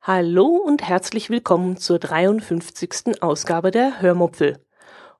Hallo 0.00 0.46
und 0.46 0.82
herzlich 0.82 1.28
willkommen 1.28 1.76
zur 1.76 1.98
53. 1.98 3.22
Ausgabe 3.22 3.70
der 3.70 4.00
Hörmupfel. 4.00 4.64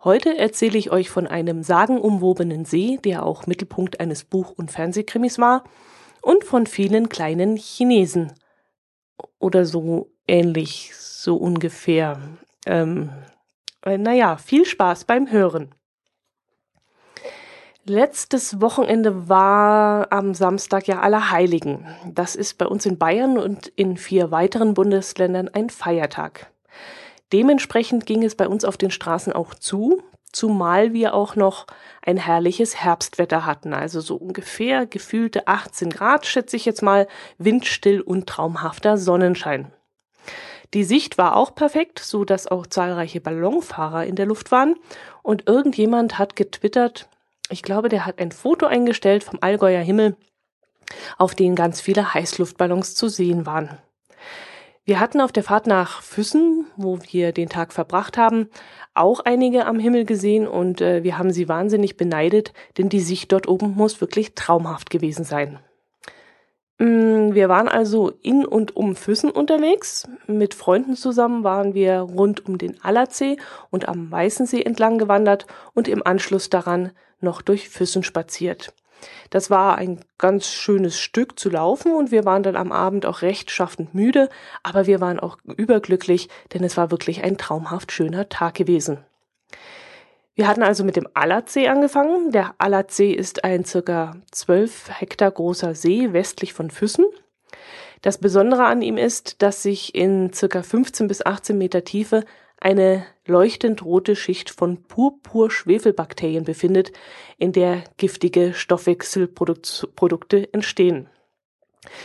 Heute 0.03 0.39
erzähle 0.39 0.79
ich 0.79 0.91
euch 0.91 1.11
von 1.11 1.27
einem 1.27 1.63
sagenumwobenen 1.63 2.65
See, 2.65 2.99
der 3.05 3.27
auch 3.27 3.47
Mittelpunkt 3.47 4.01
eines 4.01 4.25
Buch- 4.25 4.53
und 4.57 4.71
Fernsehkrimis 4.71 5.39
war, 5.39 5.65
und 6.23 6.45
von 6.45 6.67
vielen 6.67 7.11
kleinen 7.11 7.57
Chinesen. 7.57 8.33
Oder 9.39 9.67
so 9.67 10.11
ähnlich, 10.27 10.93
so 10.97 11.37
ungefähr. 11.37 12.19
Ähm, 12.65 13.11
äh, 13.83 13.99
naja, 13.99 14.39
viel 14.39 14.65
Spaß 14.65 15.05
beim 15.05 15.31
Hören. 15.31 15.75
Letztes 17.89 18.61
Wochenende 18.61 19.29
war 19.29 20.13
am 20.13 20.35
Samstag 20.35 20.89
ja 20.89 21.03
Allerheiligen. 21.03 21.87
Das 22.05 22.35
ist 22.35 22.59
bei 22.59 22.67
uns 22.67 22.85
in 22.85 22.99
Bayern 22.99 23.39
und 23.39 23.69
in 23.69 23.97
vier 23.97 24.33
weiteren 24.33 24.75
Bundesländern 24.75 25.49
ein 25.49 25.71
Feiertag. 25.71 26.51
Dementsprechend 27.33 28.05
ging 28.05 28.25
es 28.25 28.35
bei 28.35 28.49
uns 28.49 28.65
auf 28.65 28.77
den 28.77 28.91
Straßen 28.91 29.33
auch 29.33 29.55
zu, 29.55 30.03
zumal 30.33 30.95
wir 30.95 31.15
auch 31.15 31.37
noch 31.37 31.69
ein 32.03 32.17
herrliches 32.17 32.75
Herbstwetter 32.75 33.47
hatten, 33.47 33.73
also 33.73 34.01
so 34.01 34.17
ungefähr 34.17 34.87
gefühlte 34.87 35.47
18 35.47 35.91
Grad, 35.91 36.27
schätze 36.27 36.57
ich 36.57 36.65
jetzt 36.65 36.83
mal, 36.83 37.07
windstill 37.39 38.01
und 38.01 38.27
traumhafter 38.27 38.99
Sonnenschein. 38.99 39.71
Die 40.75 40.83
Sicht 40.83 41.19
war 41.19 41.37
auch 41.37 41.55
perfekt, 41.55 42.01
so 42.01 42.25
dass 42.25 42.49
auch 42.49 42.67
zahlreiche 42.67 43.21
Ballonfahrer 43.21 44.07
in 44.07 44.17
der 44.17 44.27
Luft 44.27 44.51
waren 44.51 44.75
und 45.23 45.47
irgendjemand 45.47 46.19
hat 46.19 46.35
getwittert, 46.35 47.09
ich 47.51 47.63
glaube, 47.63 47.89
der 47.89 48.07
hat 48.07 48.19
ein 48.19 48.33
Foto 48.33 48.67
eingestellt 48.67 49.25
vom 49.25 49.39
Allgäuer 49.41 49.83
Himmel, 49.83 50.17
auf 51.19 51.35
dem 51.35 51.55
ganz 51.55 51.81
viele 51.81 52.15
Heißluftballons 52.15 52.95
zu 52.95 53.09
sehen 53.09 53.47
waren. 53.47 53.79
Wir 54.85 55.01
hatten 55.01 55.21
auf 55.21 55.33
der 55.33 55.43
Fahrt 55.43 55.67
nach 55.67 56.01
Füssen, 56.01 56.67
wo 56.77 57.01
wir 57.11 57.33
den 57.33 57.49
Tag 57.49 57.73
verbracht 57.73 58.17
haben, 58.17 58.49
auch 58.95 59.19
einige 59.21 59.67
am 59.67 59.81
Himmel 59.81 60.05
gesehen 60.05 60.47
und 60.47 60.81
äh, 60.81 61.03
wir 61.03 61.19
haben 61.19 61.33
sie 61.33 61.49
wahnsinnig 61.49 61.97
beneidet, 61.97 62.53
denn 62.79 62.89
die 62.89 63.01
Sicht 63.01 63.33
dort 63.33 63.49
oben 63.49 63.75
muss 63.75 64.01
wirklich 64.01 64.37
traumhaft 64.37 64.91
gewesen 64.91 65.25
sein. 65.25 65.59
Mm, 66.79 67.33
wir 67.33 67.49
waren 67.49 67.69
also 67.69 68.13
in 68.23 68.45
und 68.45 68.77
um 68.77 68.97
Füssen 68.97 69.31
unterwegs. 69.31 70.09
Mit 70.27 70.55
Freunden 70.55 70.97
zusammen 70.97 71.43
waren 71.43 71.75
wir 71.75 72.01
rund 72.01 72.47
um 72.47 72.59
den 72.59 72.83
Allersee 72.85 73.39
und 73.71 73.89
am 73.89 74.11
Weißensee 74.11 74.63
entlang 74.63 74.99
gewandert 74.99 75.47
und 75.75 75.89
im 75.89 76.07
Anschluss 76.07 76.51
daran 76.51 76.93
noch 77.21 77.41
durch 77.41 77.71
Füssen 77.71 78.03
spaziert. 78.03 78.75
Das 79.31 79.51
war 79.51 79.77
ein 79.77 80.01
ganz 80.19 80.49
schönes 80.49 80.99
Stück 80.99 81.39
zu 81.39 81.51
laufen 81.51 81.95
und 81.95 82.11
wir 82.11 82.25
waren 82.25 82.43
dann 82.43 82.57
am 82.57 82.73
Abend 82.73 83.07
auch 83.07 83.23
rechtschaffend 83.23 83.95
müde, 83.95 84.29
aber 84.63 84.87
wir 84.87 85.01
waren 85.01 85.21
auch 85.21 85.39
überglücklich, 85.45 86.29
denn 86.53 86.65
es 86.65 86.77
war 86.77 86.91
wirklich 86.91 87.23
ein 87.23 87.39
traumhaft 87.39 87.93
schöner 87.93 88.29
Tag 88.29 88.55
gewesen. 88.55 88.99
Wir 90.37 90.47
hatten 90.47 90.63
also 90.63 90.85
mit 90.85 90.97
dem 90.97 91.09
Allersee 91.15 91.69
angefangen. 91.69 92.31
Der 92.31 92.55
Allersee 92.59 93.11
ist 93.11 93.43
ein 93.43 93.65
circa 93.65 94.17
12 94.33 95.01
Hektar 95.01 95.31
großer 95.31 95.75
See 95.75 96.13
westlich 96.13 96.53
von 96.53 96.71
Füssen. 96.71 97.07
Das 98.03 98.19
Besondere 98.19 98.67
an 98.67 98.83
ihm 98.83 98.99
ist, 98.99 99.41
dass 99.41 99.63
sich 99.63 99.95
in 99.95 100.35
circa 100.35 100.63
15 100.63 101.09
bis 101.09 101.25
18 101.25 101.57
Meter 101.57 101.85
Tiefe 101.85 102.23
eine 102.61 103.07
leuchtend 103.25 103.83
rote 103.83 104.15
Schicht 104.15 104.51
von 104.51 104.83
Purpur-Schwefelbakterien 104.83 106.45
befindet, 106.45 106.93
in 107.39 107.53
der 107.53 107.85
giftige 107.97 108.53
Stoffwechselprodukte 108.53 110.53
entstehen. 110.53 111.09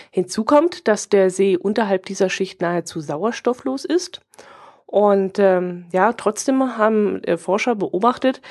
Hinzu 0.09 0.45
kommt, 0.45 0.87
dass 0.87 1.09
der 1.09 1.31
See 1.31 1.57
unterhalb 1.57 2.05
dieser 2.05 2.29
Schicht 2.29 2.61
nahezu 2.61 3.01
sauerstofflos 3.01 3.83
ist. 3.83 4.21
Und 4.91 5.39
ähm, 5.39 5.85
ja, 5.93 6.11
trotzdem 6.11 6.77
haben 6.77 7.23
äh, 7.23 7.37
Forscher 7.37 7.75
beobachtet, 7.75 8.41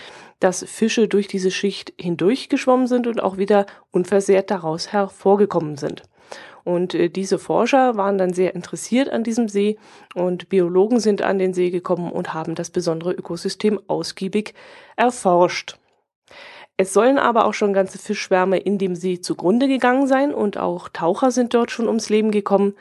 dass 0.41 0.65
Fische 0.65 1.07
durch 1.07 1.29
diese 1.29 1.51
Schicht 1.51 1.93
hindurchgeschwommen 2.01 2.87
sind 2.87 3.07
und 3.07 3.23
auch 3.23 3.37
wieder 3.37 3.67
unversehrt 3.91 4.51
daraus 4.51 4.91
hervorgekommen 4.91 5.77
sind. 5.77 6.03
Und 6.65 6.95
äh, 6.95 7.11
diese 7.11 7.39
Forscher 7.39 7.99
waren 7.99 8.17
dann 8.17 8.33
sehr 8.33 8.55
interessiert 8.55 9.11
an 9.11 9.23
diesem 9.23 9.51
See 9.51 9.77
und 10.15 10.49
Biologen 10.49 10.99
sind 10.99 11.21
an 11.21 11.39
den 11.39 11.53
See 11.53 11.69
gekommen 11.69 12.11
und 12.11 12.33
haben 12.33 12.55
das 12.55 12.71
besondere 12.71 13.13
Ökosystem 13.13 13.79
ausgiebig 13.87 14.55
erforscht. 14.97 15.77
Es 16.79 16.95
sollen 16.95 17.19
aber 17.19 17.45
auch 17.45 17.53
schon 17.53 17.75
ganze 17.75 17.99
Fischschwärme 17.99 18.57
in 18.57 18.79
dem 18.79 18.95
See 18.95 19.21
zugrunde 19.21 19.69
gegangen 19.69 20.07
sein 20.07 20.33
und 20.33 20.57
auch 20.57 20.89
Taucher 20.89 21.33
sind 21.33 21.53
dort 21.53 21.71
schon 21.71 21.87
ums 21.87 22.09
Leben 22.09 22.31
gekommen, 22.31 22.77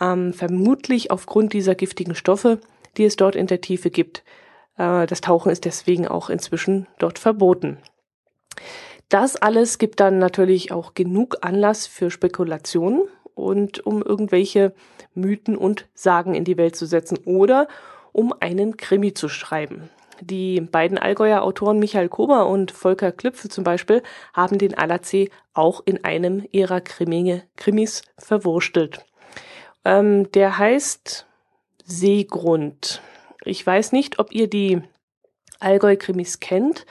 ähm, 0.00 0.32
vermutlich 0.32 1.12
aufgrund 1.12 1.52
dieser 1.52 1.76
giftigen 1.76 2.16
Stoffe, 2.16 2.58
die 2.96 3.04
es 3.04 3.16
dort 3.16 3.36
in 3.36 3.46
der 3.46 3.60
Tiefe 3.60 3.90
gibt. 3.90 4.24
Äh, 4.76 5.06
das 5.06 5.20
Tauchen 5.20 5.50
ist 5.50 5.64
deswegen 5.64 6.08
auch 6.08 6.30
inzwischen 6.30 6.86
dort 6.98 7.18
verboten. 7.18 7.78
Das 9.08 9.36
alles 9.36 9.78
gibt 9.78 10.00
dann 10.00 10.18
natürlich 10.18 10.72
auch 10.72 10.94
genug 10.94 11.38
Anlass 11.42 11.86
für 11.86 12.10
Spekulationen 12.10 13.02
und 13.34 13.86
um 13.86 14.02
irgendwelche 14.02 14.72
Mythen 15.14 15.56
und 15.56 15.86
Sagen 15.94 16.34
in 16.34 16.44
die 16.44 16.56
Welt 16.56 16.74
zu 16.74 16.86
setzen 16.86 17.18
oder 17.24 17.68
um 18.12 18.34
einen 18.40 18.76
Krimi 18.76 19.14
zu 19.14 19.28
schreiben. 19.28 19.90
Die 20.20 20.60
beiden 20.60 20.96
Allgäuer 20.96 21.42
Autoren 21.42 21.78
Michael 21.78 22.08
Kober 22.08 22.46
und 22.46 22.72
Volker 22.72 23.12
Klüpfe 23.12 23.48
zum 23.48 23.64
Beispiel 23.64 24.02
haben 24.32 24.58
den 24.58 24.76
Allersee 24.76 25.30
auch 25.52 25.82
in 25.84 26.04
einem 26.04 26.46
ihrer 26.52 26.80
Krimi 26.80 27.42
Krimis 27.56 28.02
verwurstelt. 28.18 29.04
Ähm, 29.84 30.32
der 30.32 30.58
heißt 30.58 31.26
Seegrund. 31.86 33.00
Ich 33.44 33.64
weiß 33.64 33.92
nicht, 33.92 34.18
ob 34.18 34.32
ihr 34.32 34.50
die 34.50 34.82
Allgäu-Krimis 35.60 36.40
kennt. 36.40 36.84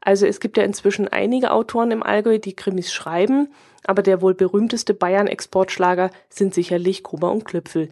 Also 0.00 0.26
es 0.26 0.40
gibt 0.40 0.56
ja 0.56 0.64
inzwischen 0.64 1.06
einige 1.06 1.52
Autoren 1.52 1.92
im 1.92 2.02
Allgäu, 2.02 2.38
die 2.38 2.56
Krimis 2.56 2.92
schreiben, 2.92 3.48
aber 3.84 4.02
der 4.02 4.20
wohl 4.20 4.34
berühmteste 4.34 4.94
Bayern-Exportschlager 4.94 6.10
sind 6.28 6.54
sicherlich 6.54 7.04
Gruber 7.04 7.30
und 7.30 7.44
Klüpfel. 7.44 7.88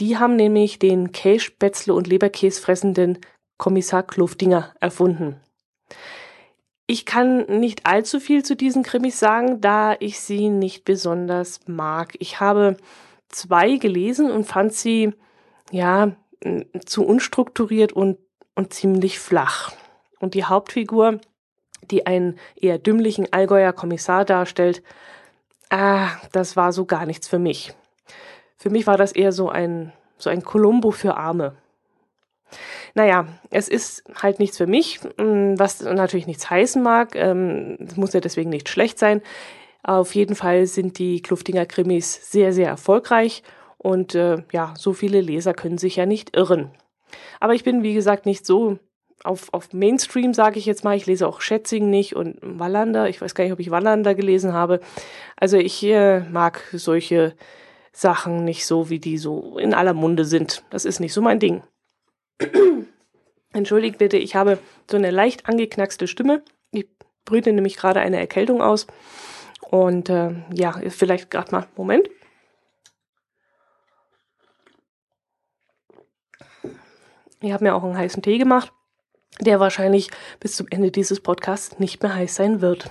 Die 0.00 0.16
haben 0.16 0.36
nämlich 0.36 0.78
den 0.78 1.12
Käse, 1.12 1.44
Spätzle 1.44 1.92
und 1.92 2.06
Leberkäse 2.06 2.60
fressenden 2.60 3.18
Kommissar 3.58 4.02
Kluftinger 4.02 4.74
erfunden. 4.80 5.36
Ich 6.86 7.04
kann 7.04 7.44
nicht 7.60 7.84
allzu 7.84 8.18
viel 8.18 8.42
zu 8.42 8.56
diesen 8.56 8.82
Krimis 8.82 9.18
sagen, 9.18 9.60
da 9.60 9.94
ich 10.00 10.20
sie 10.20 10.48
nicht 10.48 10.84
besonders 10.84 11.60
mag. 11.66 12.14
Ich 12.18 12.40
habe 12.40 12.78
zwei 13.28 13.76
gelesen 13.76 14.30
und 14.30 14.44
fand 14.44 14.72
sie, 14.72 15.12
ja, 15.72 16.12
zu 16.86 17.04
unstrukturiert 17.04 17.92
und, 17.92 18.18
und 18.54 18.72
ziemlich 18.72 19.18
flach. 19.18 19.72
Und 20.20 20.34
die 20.34 20.44
Hauptfigur 20.44 21.18
die 21.90 22.06
einen 22.06 22.38
eher 22.56 22.78
dümmlichen 22.78 23.32
Allgäuer 23.32 23.72
Kommissar 23.72 24.24
darstellt, 24.24 24.82
ah, 25.70 26.08
das 26.32 26.56
war 26.56 26.72
so 26.72 26.84
gar 26.84 27.06
nichts 27.06 27.28
für 27.28 27.38
mich. 27.38 27.74
Für 28.56 28.70
mich 28.70 28.86
war 28.86 28.96
das 28.96 29.12
eher 29.12 29.32
so 29.32 29.48
ein, 29.48 29.92
so 30.18 30.30
ein 30.30 30.42
Columbo 30.42 30.90
für 30.90 31.16
Arme. 31.16 31.56
Naja, 32.94 33.26
es 33.50 33.68
ist 33.68 34.04
halt 34.14 34.38
nichts 34.38 34.58
für 34.58 34.66
mich, 34.66 35.00
was 35.16 35.80
natürlich 35.80 36.26
nichts 36.26 36.50
heißen 36.50 36.82
mag. 36.82 37.16
Ähm, 37.16 37.78
es 37.80 37.96
muss 37.96 38.12
ja 38.12 38.20
deswegen 38.20 38.50
nicht 38.50 38.68
schlecht 38.68 38.98
sein. 38.98 39.22
Auf 39.82 40.14
jeden 40.14 40.36
Fall 40.36 40.66
sind 40.66 40.98
die 40.98 41.22
Kluftinger 41.22 41.66
Krimis 41.66 42.30
sehr, 42.30 42.52
sehr 42.52 42.68
erfolgreich 42.68 43.42
und 43.82 44.14
äh, 44.14 44.44
ja, 44.52 44.74
so 44.78 44.92
viele 44.92 45.20
Leser 45.20 45.54
können 45.54 45.78
sich 45.78 45.96
ja 45.96 46.06
nicht 46.06 46.36
irren. 46.36 46.70
Aber 47.40 47.54
ich 47.54 47.64
bin, 47.64 47.82
wie 47.82 47.94
gesagt, 47.94 48.26
nicht 48.26 48.46
so 48.46 48.78
auf, 49.24 49.52
auf 49.52 49.72
Mainstream, 49.72 50.34
sage 50.34 50.58
ich 50.58 50.66
jetzt 50.66 50.84
mal. 50.84 50.96
Ich 50.96 51.06
lese 51.06 51.26
auch 51.26 51.40
Schätzing 51.40 51.90
nicht 51.90 52.14
und 52.14 52.38
Wallander. 52.42 53.08
Ich 53.08 53.20
weiß 53.20 53.34
gar 53.34 53.44
nicht, 53.44 53.52
ob 53.52 53.60
ich 53.60 53.70
Wallander 53.70 54.14
gelesen 54.14 54.52
habe. 54.52 54.80
Also 55.36 55.56
ich 55.56 55.82
äh, 55.82 56.20
mag 56.20 56.62
solche 56.72 57.34
Sachen 57.92 58.44
nicht 58.44 58.66
so, 58.66 58.88
wie 58.88 59.00
die 59.00 59.18
so 59.18 59.58
in 59.58 59.74
aller 59.74 59.94
Munde 59.94 60.24
sind. 60.24 60.64
Das 60.70 60.84
ist 60.84 61.00
nicht 61.00 61.12
so 61.12 61.20
mein 61.20 61.40
Ding. 61.40 61.62
Entschuldigt 63.52 63.98
bitte, 63.98 64.16
ich 64.16 64.34
habe 64.34 64.58
so 64.90 64.96
eine 64.96 65.10
leicht 65.10 65.46
angeknackste 65.46 66.06
Stimme. 66.06 66.42
Ich 66.70 66.86
brüte 67.24 67.52
nämlich 67.52 67.76
gerade 67.76 68.00
eine 68.00 68.18
Erkältung 68.18 68.62
aus. 68.62 68.86
Und 69.70 70.08
äh, 70.08 70.30
ja, 70.54 70.80
vielleicht 70.88 71.30
gerade 71.30 71.50
mal, 71.52 71.66
Moment. 71.76 72.08
Ich 77.42 77.52
habe 77.52 77.64
mir 77.64 77.74
auch 77.74 77.84
einen 77.84 77.96
heißen 77.96 78.22
Tee 78.22 78.38
gemacht 78.38 78.72
der 79.40 79.60
wahrscheinlich 79.60 80.08
bis 80.40 80.56
zum 80.56 80.66
Ende 80.70 80.90
dieses 80.90 81.20
Podcasts 81.20 81.78
nicht 81.78 82.02
mehr 82.02 82.14
heiß 82.14 82.34
sein 82.34 82.60
wird. 82.60 82.90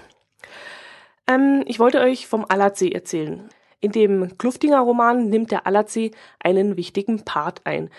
Ähm, 1.27 1.63
ich 1.67 1.79
wollte 1.79 1.99
euch 1.99 2.27
vom 2.27 2.45
Allersee 2.47 2.91
erzählen. 2.91 3.49
In 3.79 3.91
dem 3.91 4.37
Kluftinger 4.37 4.79
Roman 4.79 5.29
nimmt 5.29 5.51
der 5.51 5.65
Allersee 5.65 6.11
einen 6.39 6.77
wichtigen 6.77 7.25
Part 7.25 7.61
ein. 7.65 7.89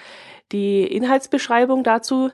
Die 0.52 0.84
Inhaltsbeschreibung 0.84 1.82
dazu 1.82 2.30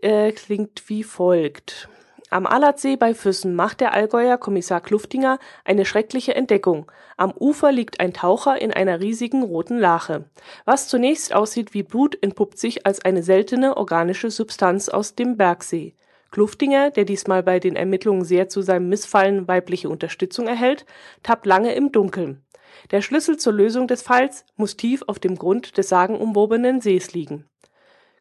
äh, 0.00 0.32
klingt 0.32 0.88
wie 0.88 1.02
folgt. 1.02 1.88
Am 2.30 2.46
Allertsee 2.46 2.96
bei 2.96 3.14
Füssen 3.14 3.54
macht 3.54 3.80
der 3.80 3.94
Allgäuer 3.94 4.36
Kommissar 4.36 4.82
Kluftinger 4.82 5.38
eine 5.64 5.86
schreckliche 5.86 6.34
Entdeckung. 6.34 6.90
Am 7.16 7.32
Ufer 7.32 7.72
liegt 7.72 8.00
ein 8.00 8.12
Taucher 8.12 8.60
in 8.60 8.70
einer 8.70 9.00
riesigen 9.00 9.42
roten 9.42 9.78
Lache. 9.78 10.24
Was 10.66 10.88
zunächst 10.88 11.34
aussieht 11.34 11.72
wie 11.72 11.82
Blut, 11.82 12.18
entpuppt 12.20 12.58
sich 12.58 12.84
als 12.84 13.02
eine 13.02 13.22
seltene 13.22 13.78
organische 13.78 14.30
Substanz 14.30 14.90
aus 14.90 15.14
dem 15.14 15.38
Bergsee. 15.38 15.94
Kluftinger, 16.30 16.90
der 16.90 17.06
diesmal 17.06 17.42
bei 17.42 17.60
den 17.60 17.76
Ermittlungen 17.76 18.24
sehr 18.24 18.50
zu 18.50 18.60
seinem 18.60 18.90
Missfallen 18.90 19.48
weibliche 19.48 19.88
Unterstützung 19.88 20.46
erhält, 20.46 20.84
tappt 21.22 21.46
lange 21.46 21.74
im 21.74 21.92
Dunkeln. 21.92 22.44
Der 22.90 23.00
Schlüssel 23.00 23.38
zur 23.38 23.54
Lösung 23.54 23.88
des 23.88 24.02
Falls 24.02 24.44
muss 24.56 24.76
tief 24.76 25.02
auf 25.06 25.18
dem 25.18 25.36
Grund 25.36 25.78
des 25.78 25.88
sagenumwobenen 25.88 26.82
Sees 26.82 27.14
liegen. 27.14 27.46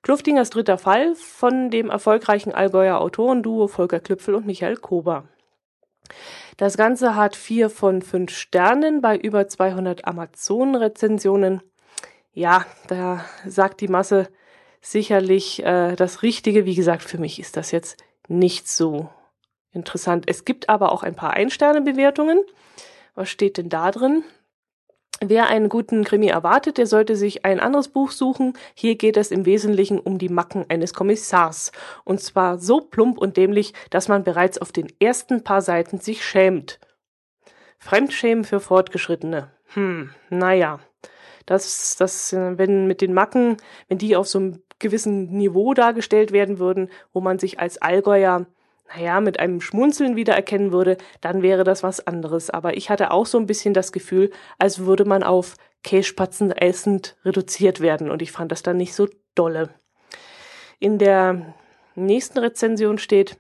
Kluftingers 0.02 0.50
dritter 0.50 0.78
Fall 0.78 1.16
von 1.16 1.70
dem 1.70 1.90
erfolgreichen 1.90 2.54
Allgäuer 2.54 3.00
Autorenduo 3.00 3.68
Volker 3.68 4.00
Klüpfel 4.00 4.36
und 4.36 4.46
Michael 4.46 4.78
Kober. 4.78 5.26
Das 6.58 6.78
Ganze 6.78 7.16
hat 7.16 7.36
vier 7.36 7.70
von 7.70 8.02
fünf 8.02 8.32
Sternen 8.32 9.02
bei 9.02 9.18
über 9.18 9.48
200 9.48 10.06
Amazon-Rezensionen. 10.06 11.62
Ja, 12.34 12.66
da 12.88 13.26
sagt 13.46 13.82
die 13.82 13.88
Masse 13.88 14.30
sicherlich 14.82 15.64
äh, 15.64 15.96
das 15.96 16.24
Richtige. 16.24 16.66
Wie 16.66 16.76
gesagt, 16.76 17.04
für 17.04 17.18
mich 17.18 17.40
ist 17.40 17.58
das 17.58 17.72
jetzt 17.72 17.98
nicht 18.28 18.68
so 18.68 19.10
interessant. 19.72 20.26
Es 20.28 20.46
gibt 20.46 20.70
aber 20.70 20.92
auch 20.92 21.04
ein 21.04 21.16
paar 21.16 21.34
Ein-Sterne-Bewertungen. 21.34 22.40
Was 23.16 23.30
steht 23.30 23.58
denn 23.58 23.70
da 23.70 23.92
drin? 23.92 24.24
Wer 25.20 25.48
einen 25.48 25.68
guten 25.68 26.04
Krimi 26.04 26.28
erwartet, 26.28 26.78
der 26.78 26.86
sollte 26.86 27.16
sich 27.16 27.44
ein 27.44 27.60
anderes 27.60 27.88
Buch 27.88 28.12
suchen. 28.12 28.54
Hier 28.76 28.96
geht 28.96 29.18
es 29.18 29.32
im 29.32 29.46
Wesentlichen 29.46 30.00
um 30.00 30.20
die 30.20 30.30
Macken 30.30 30.66
eines 30.70 30.94
Kommissars. 30.94 31.72
Und 32.04 32.22
zwar 32.22 32.60
so 32.60 32.82
plump 32.82 33.18
und 33.18 33.36
dämlich, 33.36 33.74
dass 33.90 34.10
man 34.10 34.24
bereits 34.24 34.60
auf 34.60 34.72
den 34.72 34.88
ersten 35.00 35.44
paar 35.44 35.62
Seiten 35.62 36.00
sich 36.00 36.24
schämt. 36.24 36.80
Fremdschämen 37.80 38.44
für 38.44 38.60
Fortgeschrittene. 38.60 39.52
Hm, 39.74 40.12
naja. 40.30 40.80
Das, 41.48 41.96
das, 41.98 42.34
wenn 42.34 42.88
mit 42.88 43.02
den 43.02 43.14
Macken, 43.14 43.58
wenn 43.88 43.98
die 43.98 44.16
auf 44.16 44.28
so 44.28 44.38
einem 44.38 44.64
gewissen 44.80 45.32
Niveau 45.32 45.74
dargestellt 45.74 46.32
werden 46.32 46.60
würden, 46.60 46.90
wo 47.14 47.22
man 47.22 47.40
sich 47.40 47.60
als 47.60 47.82
Allgäuer 47.82 48.46
naja, 48.96 49.20
mit 49.22 49.40
einem 49.40 49.62
Schmunzeln 49.62 50.16
wiedererkennen 50.16 50.72
würde, 50.72 50.98
dann 51.22 51.42
wäre 51.42 51.64
das 51.64 51.84
was 51.84 52.06
anderes. 52.06 52.50
Aber 52.50 52.78
ich 52.78 52.90
hatte 52.90 53.12
auch 53.12 53.26
so 53.26 53.38
ein 53.38 53.46
bisschen 53.46 53.74
das 53.74 53.92
Gefühl, 53.92 54.32
als 54.58 54.80
würde 54.80 55.06
man 55.06 55.24
auf 55.24 55.56
Kässpatzen 55.84 56.52
essend 56.52 57.16
reduziert 57.24 57.80
werden 57.80 58.12
und 58.12 58.22
ich 58.22 58.32
fand 58.32 58.52
das 58.52 58.64
dann 58.64 58.78
nicht 58.78 58.94
so 58.94 59.08
dolle. 59.36 59.70
In 60.80 60.98
der 60.98 61.56
nächsten 61.96 62.40
Rezension 62.40 62.98
steht, 62.98 63.38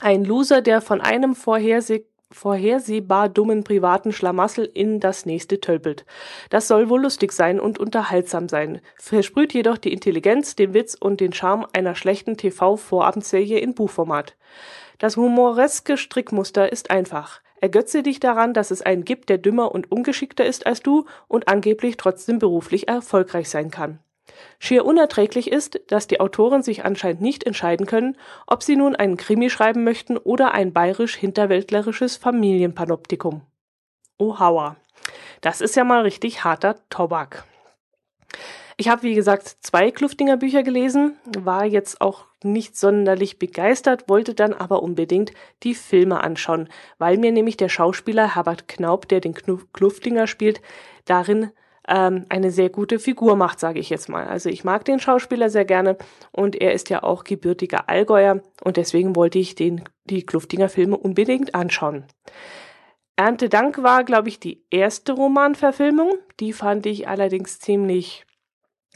ein 0.00 0.24
Loser, 0.24 0.62
der 0.62 0.80
von 0.80 1.00
einem 1.00 1.34
vorherseh 1.34 2.06
vorhersehbar 2.32 3.28
dummen 3.28 3.64
privaten 3.64 4.12
Schlamassel 4.12 4.70
in 4.72 5.00
das 5.00 5.26
nächste 5.26 5.60
tölpelt. 5.60 6.04
Das 6.48 6.68
soll 6.68 6.88
wohl 6.88 7.02
lustig 7.02 7.32
sein 7.32 7.60
und 7.60 7.78
unterhaltsam 7.78 8.48
sein, 8.48 8.80
versprüht 8.96 9.52
jedoch 9.52 9.78
die 9.78 9.92
Intelligenz, 9.92 10.56
den 10.56 10.74
Witz 10.74 10.94
und 10.94 11.20
den 11.20 11.32
Charme 11.32 11.66
einer 11.72 11.94
schlechten 11.94 12.36
TV-Vorabendserie 12.36 13.58
in 13.58 13.74
Buchformat. 13.74 14.36
Das 14.98 15.16
humoreske 15.16 15.96
Strickmuster 15.96 16.70
ist 16.70 16.90
einfach. 16.90 17.40
Ergötze 17.60 18.02
dich 18.02 18.20
daran, 18.20 18.54
dass 18.54 18.70
es 18.70 18.82
einen 18.82 19.04
gibt, 19.04 19.28
der 19.28 19.38
dümmer 19.38 19.72
und 19.72 19.92
ungeschickter 19.92 20.46
ist 20.46 20.66
als 20.66 20.82
du 20.82 21.04
und 21.28 21.48
angeblich 21.48 21.96
trotzdem 21.96 22.38
beruflich 22.38 22.88
erfolgreich 22.88 23.50
sein 23.50 23.70
kann. 23.70 23.98
Schier 24.58 24.84
unerträglich 24.84 25.50
ist, 25.50 25.80
dass 25.88 26.06
die 26.06 26.20
Autoren 26.20 26.62
sich 26.62 26.84
anscheinend 26.84 27.20
nicht 27.20 27.44
entscheiden 27.44 27.86
können, 27.86 28.16
ob 28.46 28.62
sie 28.62 28.76
nun 28.76 28.96
einen 28.96 29.16
Krimi 29.16 29.50
schreiben 29.50 29.84
möchten 29.84 30.16
oder 30.16 30.52
ein 30.52 30.72
bayerisch-hinterwäldlerisches 30.72 32.16
Familienpanoptikum. 32.16 33.42
Oh 34.18 34.38
Hauer. 34.38 34.76
Das 35.40 35.60
ist 35.60 35.76
ja 35.76 35.84
mal 35.84 36.02
richtig 36.02 36.44
harter 36.44 36.76
Tobak. 36.90 37.44
Ich 38.80 38.88
habe, 38.88 39.02
wie 39.02 39.14
gesagt, 39.14 39.56
zwei 39.60 39.90
Kluftinger 39.90 40.38
Bücher 40.38 40.62
gelesen, 40.62 41.18
war 41.38 41.66
jetzt 41.66 42.00
auch 42.00 42.24
nicht 42.42 42.78
sonderlich 42.78 43.38
begeistert, 43.38 44.08
wollte 44.08 44.34
dann 44.34 44.54
aber 44.54 44.82
unbedingt 44.82 45.32
die 45.62 45.74
Filme 45.74 46.22
anschauen, 46.22 46.68
weil 46.96 47.18
mir 47.18 47.30
nämlich 47.30 47.58
der 47.58 47.68
Schauspieler 47.68 48.34
Herbert 48.34 48.68
Knaub, 48.68 49.06
der 49.06 49.20
den 49.20 49.34
Kluftinger 49.34 50.26
spielt, 50.26 50.62
darin 51.04 51.50
ähm, 51.88 52.26
eine 52.28 52.50
sehr 52.50 52.70
gute 52.70 52.98
Figur 52.98 53.36
macht, 53.36 53.60
sage 53.60 53.80
ich 53.80 53.90
jetzt 53.90 54.08
mal. 54.08 54.26
Also 54.26 54.48
ich 54.48 54.64
mag 54.64 54.84
den 54.84 55.00
Schauspieler 55.00 55.50
sehr 55.50 55.64
gerne 55.64 55.96
und 56.32 56.56
er 56.56 56.72
ist 56.72 56.90
ja 56.90 57.02
auch 57.02 57.24
gebürtiger 57.24 57.88
Allgäuer 57.88 58.42
und 58.62 58.76
deswegen 58.76 59.16
wollte 59.16 59.38
ich 59.38 59.54
den, 59.54 59.84
die 60.04 60.24
Kluftinger 60.24 60.68
Filme 60.68 60.96
unbedingt 60.96 61.54
anschauen. 61.54 62.04
Erntedank 63.16 63.82
war, 63.82 64.04
glaube 64.04 64.28
ich, 64.28 64.40
die 64.40 64.64
erste 64.70 65.12
Romanverfilmung. 65.12 66.14
Die 66.38 66.54
fand 66.54 66.86
ich 66.86 67.06
allerdings 67.06 67.58
ziemlich 67.58 68.24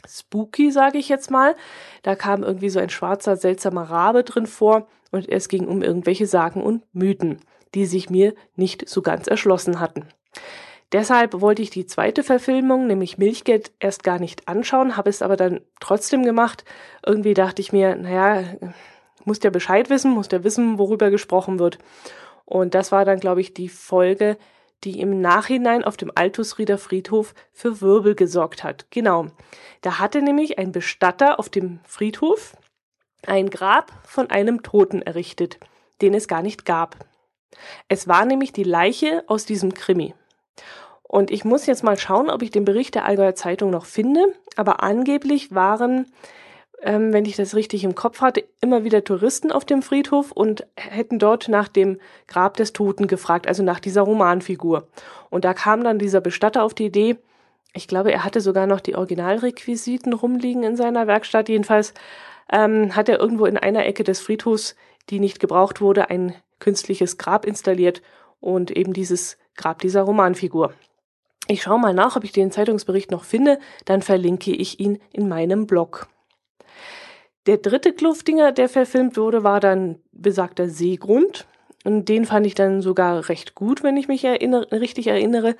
spooky, 0.07 0.71
sage 0.71 0.97
ich 0.97 1.09
jetzt 1.09 1.29
mal. 1.29 1.55
Da 2.01 2.15
kam 2.15 2.43
irgendwie 2.43 2.69
so 2.69 2.79
ein 2.79 2.89
schwarzer, 2.89 3.37
seltsamer 3.37 3.83
Rabe 3.83 4.23
drin 4.23 4.47
vor 4.47 4.87
und 5.11 5.29
es 5.29 5.47
ging 5.47 5.67
um 5.67 5.81
irgendwelche 5.81 6.27
Sagen 6.27 6.63
und 6.63 6.83
Mythen, 6.93 7.39
die 7.75 7.85
sich 7.85 8.09
mir 8.09 8.33
nicht 8.55 8.89
so 8.89 9.01
ganz 9.01 9.27
erschlossen 9.27 9.79
hatten. 9.79 10.07
Deshalb 10.91 11.41
wollte 11.41 11.61
ich 11.61 11.71
die 11.71 11.85
zweite 11.85 12.23
Verfilmung, 12.23 12.87
nämlich 12.87 13.17
Milchgeld, 13.17 13.71
erst 13.79 14.03
gar 14.03 14.19
nicht 14.19 14.47
anschauen, 14.47 14.97
habe 14.97 15.09
es 15.09 15.21
aber 15.21 15.35
dann 15.35 15.61
trotzdem 15.79 16.23
gemacht. 16.23 16.63
Irgendwie 17.05 17.33
dachte 17.33 17.61
ich 17.61 17.73
mir, 17.73 17.95
naja, 17.95 18.43
muss 19.25 19.39
der 19.39 19.51
Bescheid 19.51 19.89
wissen, 19.89 20.11
muss 20.11 20.27
der 20.27 20.43
wissen, 20.43 20.77
worüber 20.77 21.09
gesprochen 21.09 21.59
wird. 21.59 21.79
Und 22.45 22.75
das 22.75 22.91
war 22.91 23.05
dann, 23.05 23.19
glaube 23.19 23.41
ich, 23.41 23.53
die 23.53 23.69
Folge, 23.69 24.37
die 24.83 24.99
im 24.99 25.19
Nachhinein 25.19 25.83
auf 25.83 25.97
dem 25.97 26.11
Altusrieder 26.13 26.77
Friedhof 26.77 27.33
für 27.51 27.81
Wirbel 27.81 28.13
gesorgt 28.13 28.63
hat. 28.63 28.85
Genau. 28.91 29.27
Da 29.81 29.99
hatte 29.99 30.21
nämlich 30.21 30.59
ein 30.59 30.71
Bestatter 30.71 31.39
auf 31.39 31.49
dem 31.49 31.79
Friedhof 31.83 32.55
ein 33.25 33.49
Grab 33.49 33.91
von 34.03 34.29
einem 34.29 34.61
Toten 34.61 35.01
errichtet, 35.01 35.59
den 36.01 36.13
es 36.13 36.27
gar 36.27 36.43
nicht 36.43 36.65
gab. 36.65 37.07
Es 37.87 38.07
war 38.07 38.25
nämlich 38.25 38.53
die 38.53 38.63
Leiche 38.63 39.23
aus 39.27 39.45
diesem 39.45 39.73
Krimi. 39.73 40.13
Und 41.15 41.31
ich 41.31 41.45
muss 41.45 41.65
jetzt 41.65 41.81
mal 41.81 41.97
schauen, 41.97 42.29
ob 42.29 42.41
ich 42.41 42.51
den 42.51 42.65
Bericht 42.65 42.93
der 42.93 43.05
Allgäuer 43.05 43.35
Zeitung 43.35 43.69
noch 43.69 43.85
finde. 43.85 44.33
Aber 44.57 44.83
angeblich 44.83 45.55
waren, 45.55 46.11
ähm, 46.81 47.13
wenn 47.13 47.23
ich 47.23 47.37
das 47.37 47.55
richtig 47.55 47.85
im 47.85 47.95
Kopf 47.95 48.19
hatte, 48.19 48.43
immer 48.59 48.83
wieder 48.83 49.01
Touristen 49.01 49.49
auf 49.49 49.63
dem 49.63 49.81
Friedhof 49.81 50.33
und 50.33 50.67
hätten 50.75 51.17
dort 51.17 51.47
nach 51.47 51.69
dem 51.69 52.01
Grab 52.27 52.57
des 52.57 52.73
Toten 52.73 53.07
gefragt, 53.07 53.47
also 53.47 53.63
nach 53.63 53.79
dieser 53.79 54.01
Romanfigur. 54.01 54.89
Und 55.29 55.45
da 55.45 55.53
kam 55.53 55.85
dann 55.85 55.99
dieser 55.99 56.19
Bestatter 56.19 56.63
auf 56.63 56.73
die 56.73 56.87
Idee, 56.87 57.15
ich 57.73 57.87
glaube, 57.87 58.11
er 58.11 58.25
hatte 58.25 58.41
sogar 58.41 58.67
noch 58.67 58.81
die 58.81 58.97
Originalrequisiten 58.97 60.11
rumliegen 60.11 60.63
in 60.63 60.75
seiner 60.75 61.07
Werkstatt. 61.07 61.47
Jedenfalls 61.47 61.93
ähm, 62.51 62.93
hat 62.93 63.07
er 63.07 63.21
irgendwo 63.21 63.45
in 63.45 63.57
einer 63.57 63.85
Ecke 63.85 64.03
des 64.03 64.19
Friedhofs, 64.19 64.75
die 65.09 65.21
nicht 65.21 65.39
gebraucht 65.39 65.79
wurde, 65.79 66.09
ein 66.09 66.35
künstliches 66.59 67.17
Grab 67.17 67.45
installiert 67.45 68.01
und 68.41 68.69
eben 68.69 68.91
dieses 68.91 69.37
Grab 69.55 69.79
dieser 69.79 70.01
Romanfigur. 70.01 70.73
Ich 71.47 71.61
schaue 71.61 71.79
mal 71.79 71.93
nach, 71.93 72.15
ob 72.15 72.23
ich 72.23 72.31
den 72.31 72.51
Zeitungsbericht 72.51 73.11
noch 73.11 73.23
finde, 73.23 73.59
dann 73.85 74.01
verlinke 74.01 74.51
ich 74.51 74.79
ihn 74.79 74.99
in 75.11 75.27
meinem 75.27 75.67
Blog. 75.67 76.07
Der 77.45 77.57
dritte 77.57 77.93
Kluftinger, 77.93 78.51
der 78.51 78.67
verfilmt 78.67 79.17
wurde, 79.17 79.43
war 79.43 79.59
dann 79.59 79.99
besagter 80.11 80.67
Seegrund. 80.67 81.45
Und 81.83 82.09
den 82.09 82.25
fand 82.25 82.47
ich 82.47 82.55
dann 82.55 82.81
sogar 82.81 83.29
recht 83.29 83.53
gut, 83.53 83.83
wenn 83.83 83.95
ich 83.95 84.07
mich 84.07 84.23
erinnere, 84.23 84.71
richtig 84.71 85.05
erinnere. 85.05 85.55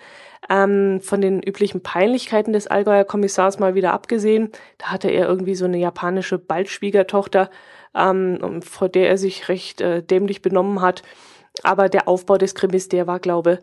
Ähm, 0.50 1.00
von 1.02 1.22
den 1.22 1.44
üblichen 1.44 1.84
Peinlichkeiten 1.84 2.52
des 2.52 2.66
Allgäuer 2.66 3.04
Kommissars 3.04 3.60
mal 3.60 3.76
wieder 3.76 3.94
abgesehen. 3.94 4.52
Da 4.80 4.88
hatte 4.88 5.12
er 5.12 5.28
irgendwie 5.28 5.54
so 5.54 5.66
eine 5.66 5.78
japanische 5.78 6.40
Baldschwiegertochter, 6.40 7.52
ähm, 7.94 8.64
vor 8.64 8.90
der 8.90 9.08
er 9.08 9.20
sich 9.20 9.50
recht 9.50 9.82
äh, 9.82 10.02
dämlich 10.02 10.42
benommen 10.42 10.82
hat. 10.82 11.04
Aber 11.62 11.90
der 11.90 12.08
Aufbau 12.08 12.40
des 12.40 12.56
Krimis, 12.56 12.90
der 12.90 13.06
war, 13.06 13.20
glaube 13.20 13.60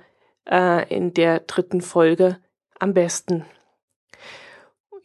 äh, 0.51 0.89
in 0.95 1.15
der 1.15 1.41
dritten 1.41 1.81
Folge 1.81 2.39
am 2.79 2.95
besten. 2.95 3.45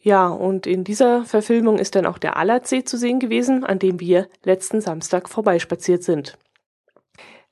Ja, 0.00 0.28
und 0.28 0.66
in 0.66 0.84
dieser 0.84 1.24
Verfilmung 1.24 1.78
ist 1.78 1.94
dann 1.94 2.06
auch 2.06 2.18
der 2.18 2.36
Allersee 2.36 2.84
zu 2.84 2.96
sehen 2.96 3.18
gewesen, 3.18 3.64
an 3.64 3.78
dem 3.78 4.00
wir 4.00 4.28
letzten 4.44 4.80
Samstag 4.80 5.28
vorbeispaziert 5.28 6.02
sind. 6.02 6.38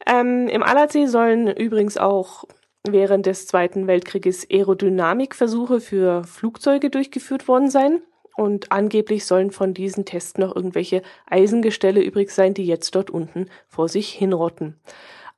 Ähm, 0.06 0.48
Im 0.48 0.62
Allersee 0.62 1.06
sollen 1.06 1.48
übrigens 1.48 1.98
auch 1.98 2.44
während 2.84 3.26
des 3.26 3.46
Zweiten 3.46 3.88
Weltkrieges 3.88 4.46
Aerodynamikversuche 4.50 5.80
für 5.80 6.22
Flugzeuge 6.24 6.88
durchgeführt 6.90 7.48
worden 7.48 7.68
sein. 7.68 8.00
Und 8.36 8.70
angeblich 8.70 9.24
sollen 9.24 9.50
von 9.50 9.72
diesen 9.72 10.04
Tests 10.04 10.38
noch 10.38 10.54
irgendwelche 10.54 11.02
Eisengestelle 11.26 12.02
übrig 12.02 12.30
sein, 12.30 12.52
die 12.52 12.66
jetzt 12.66 12.94
dort 12.94 13.10
unten 13.10 13.48
vor 13.66 13.88
sich 13.88 14.10
hinrotten. 14.10 14.78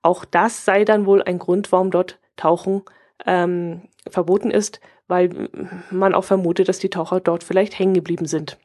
Auch 0.03 0.25
das 0.25 0.65
sei 0.65 0.85
dann 0.85 1.07
wohl 1.07 1.23
ein 1.23 1.39
Grund, 1.39 1.71
warum 1.71 1.91
dort 1.91 2.19
Tauchen 2.39 2.83
ähm, 3.27 3.83
verboten 4.09 4.51
ist, 4.51 4.81
weil 5.09 5.51
man 5.91 6.15
auch 6.15 6.25
vermutet, 6.25 6.69
dass 6.69 6.79
die 6.79 6.89
Taucher 6.89 7.21
dort 7.21 7.45
vielleicht 7.45 7.79
hängen 7.79 7.95
geblieben 7.95 8.27
sind. 8.27 8.57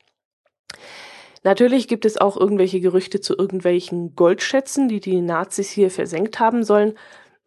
Natürlich 1.44 1.90
gibt 1.90 2.06
es 2.06 2.18
auch 2.18 2.38
irgendwelche 2.38 2.80
Gerüchte 2.80 3.20
zu 3.20 3.38
irgendwelchen 3.38 4.16
Goldschätzen, 4.16 4.88
die 4.88 5.02
die 5.02 5.20
Nazis 5.20 5.70
hier 5.70 5.92
versenkt 5.92 6.40
haben 6.40 6.64
sollen. 6.64 6.94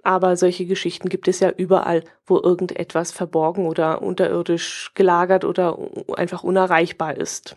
Aber 0.02 0.36
solche 0.36 0.66
Geschichten 0.66 1.08
gibt 1.08 1.26
es 1.26 1.40
ja 1.40 1.50
überall, 1.50 2.04
wo 2.26 2.38
irgendetwas 2.38 3.10
verborgen 3.10 3.66
oder 3.66 4.02
unterirdisch 4.02 4.92
gelagert 4.94 5.44
oder 5.44 5.78
einfach 6.14 6.44
unerreichbar 6.44 7.16
ist. 7.16 7.56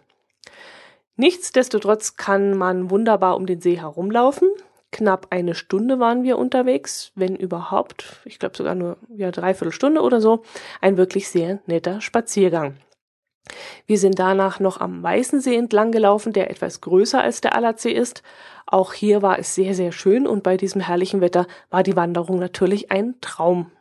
Nichtsdestotrotz 1.15 2.15
kann 2.15 2.57
man 2.57 2.89
wunderbar 2.89 3.35
um 3.35 3.45
den 3.45 3.59
See 3.59 3.77
herumlaufen. 3.77 4.49
Knapp 4.91 5.27
eine 5.29 5.53
Stunde 5.53 5.99
waren 5.99 6.23
wir 6.23 6.37
unterwegs, 6.37 7.11
wenn 7.15 7.35
überhaupt. 7.35 8.21
Ich 8.25 8.39
glaube 8.39 8.57
sogar 8.57 8.75
nur 8.75 8.97
ja 9.15 9.31
dreiviertel 9.31 9.71
Stunde 9.71 10.01
oder 10.01 10.19
so. 10.19 10.43
Ein 10.81 10.97
wirklich 10.97 11.29
sehr 11.29 11.59
netter 11.67 12.01
Spaziergang. 12.01 12.77
Wir 13.85 13.97
sind 13.97 14.19
danach 14.19 14.59
noch 14.59 14.79
am 14.79 15.01
Weißensee 15.01 15.55
entlang 15.55 15.91
gelaufen, 15.91 16.33
der 16.33 16.49
etwas 16.49 16.81
größer 16.81 17.21
als 17.21 17.41
der 17.41 17.55
Allersee 17.55 17.91
ist. 17.91 18.23
Auch 18.65 18.93
hier 18.93 19.21
war 19.21 19.39
es 19.39 19.55
sehr, 19.55 19.73
sehr 19.73 19.91
schön 19.91 20.27
und 20.27 20.43
bei 20.43 20.57
diesem 20.57 20.81
herrlichen 20.81 21.21
Wetter 21.21 21.47
war 21.69 21.83
die 21.83 21.95
Wanderung 21.95 22.39
natürlich 22.39 22.91
ein 22.91 23.15
Traum. 23.21 23.71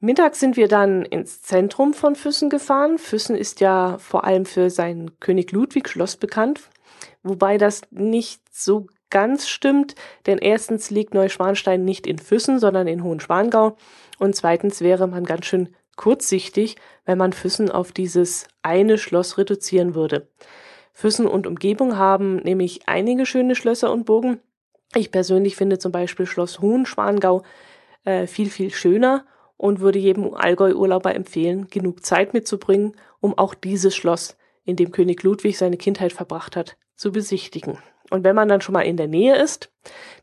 Mittags 0.00 0.38
sind 0.38 0.56
wir 0.56 0.68
dann 0.68 1.04
ins 1.04 1.42
Zentrum 1.42 1.92
von 1.92 2.14
Füssen 2.14 2.50
gefahren. 2.50 2.98
Füssen 2.98 3.34
ist 3.34 3.60
ja 3.60 3.98
vor 3.98 4.24
allem 4.24 4.46
für 4.46 4.70
sein 4.70 5.18
König 5.18 5.50
Ludwig 5.50 5.88
Schloss 5.88 6.16
bekannt, 6.16 6.70
wobei 7.22 7.58
das 7.58 7.82
nicht 7.90 8.42
so 8.52 8.86
ganz 9.10 9.48
stimmt, 9.48 9.94
denn 10.26 10.38
erstens 10.38 10.90
liegt 10.90 11.14
Neuschwanstein 11.14 11.84
nicht 11.84 12.06
in 12.06 12.18
Füssen, 12.18 12.58
sondern 12.58 12.86
in 12.86 13.02
Hohenschwangau 13.02 13.76
und 14.18 14.36
zweitens 14.36 14.80
wäre 14.80 15.06
man 15.06 15.24
ganz 15.24 15.46
schön 15.46 15.74
kurzsichtig, 15.96 16.76
wenn 17.04 17.18
man 17.18 17.32
Füssen 17.32 17.70
auf 17.70 17.92
dieses 17.92 18.48
eine 18.62 18.98
Schloss 18.98 19.38
reduzieren 19.38 19.94
würde. 19.94 20.28
Füssen 20.92 21.26
und 21.26 21.46
Umgebung 21.46 21.96
haben 21.96 22.36
nämlich 22.36 22.88
einige 22.88 23.26
schöne 23.26 23.54
Schlösser 23.54 23.92
und 23.92 24.04
Burgen. 24.04 24.40
Ich 24.94 25.10
persönlich 25.10 25.54
finde 25.54 25.78
zum 25.78 25.92
Beispiel 25.92 26.26
Schloss 26.26 26.60
Hohenschwangau 26.60 27.42
äh, 28.04 28.26
viel, 28.26 28.50
viel 28.50 28.70
schöner 28.70 29.26
und 29.56 29.80
würde 29.80 29.98
jedem 29.98 30.34
Allgäu-Urlauber 30.34 31.14
empfehlen, 31.14 31.68
genug 31.68 32.04
Zeit 32.04 32.32
mitzubringen, 32.32 32.96
um 33.20 33.36
auch 33.36 33.54
dieses 33.54 33.94
Schloss, 33.94 34.36
in 34.64 34.76
dem 34.76 34.92
König 34.92 35.22
Ludwig 35.22 35.58
seine 35.58 35.76
Kindheit 35.76 36.12
verbracht 36.12 36.56
hat, 36.56 36.76
zu 36.94 37.12
besichtigen. 37.12 37.78
Und 38.10 38.24
wenn 38.24 38.34
man 38.34 38.48
dann 38.48 38.60
schon 38.60 38.72
mal 38.72 38.82
in 38.82 38.96
der 38.96 39.08
Nähe 39.08 39.36
ist, 39.36 39.70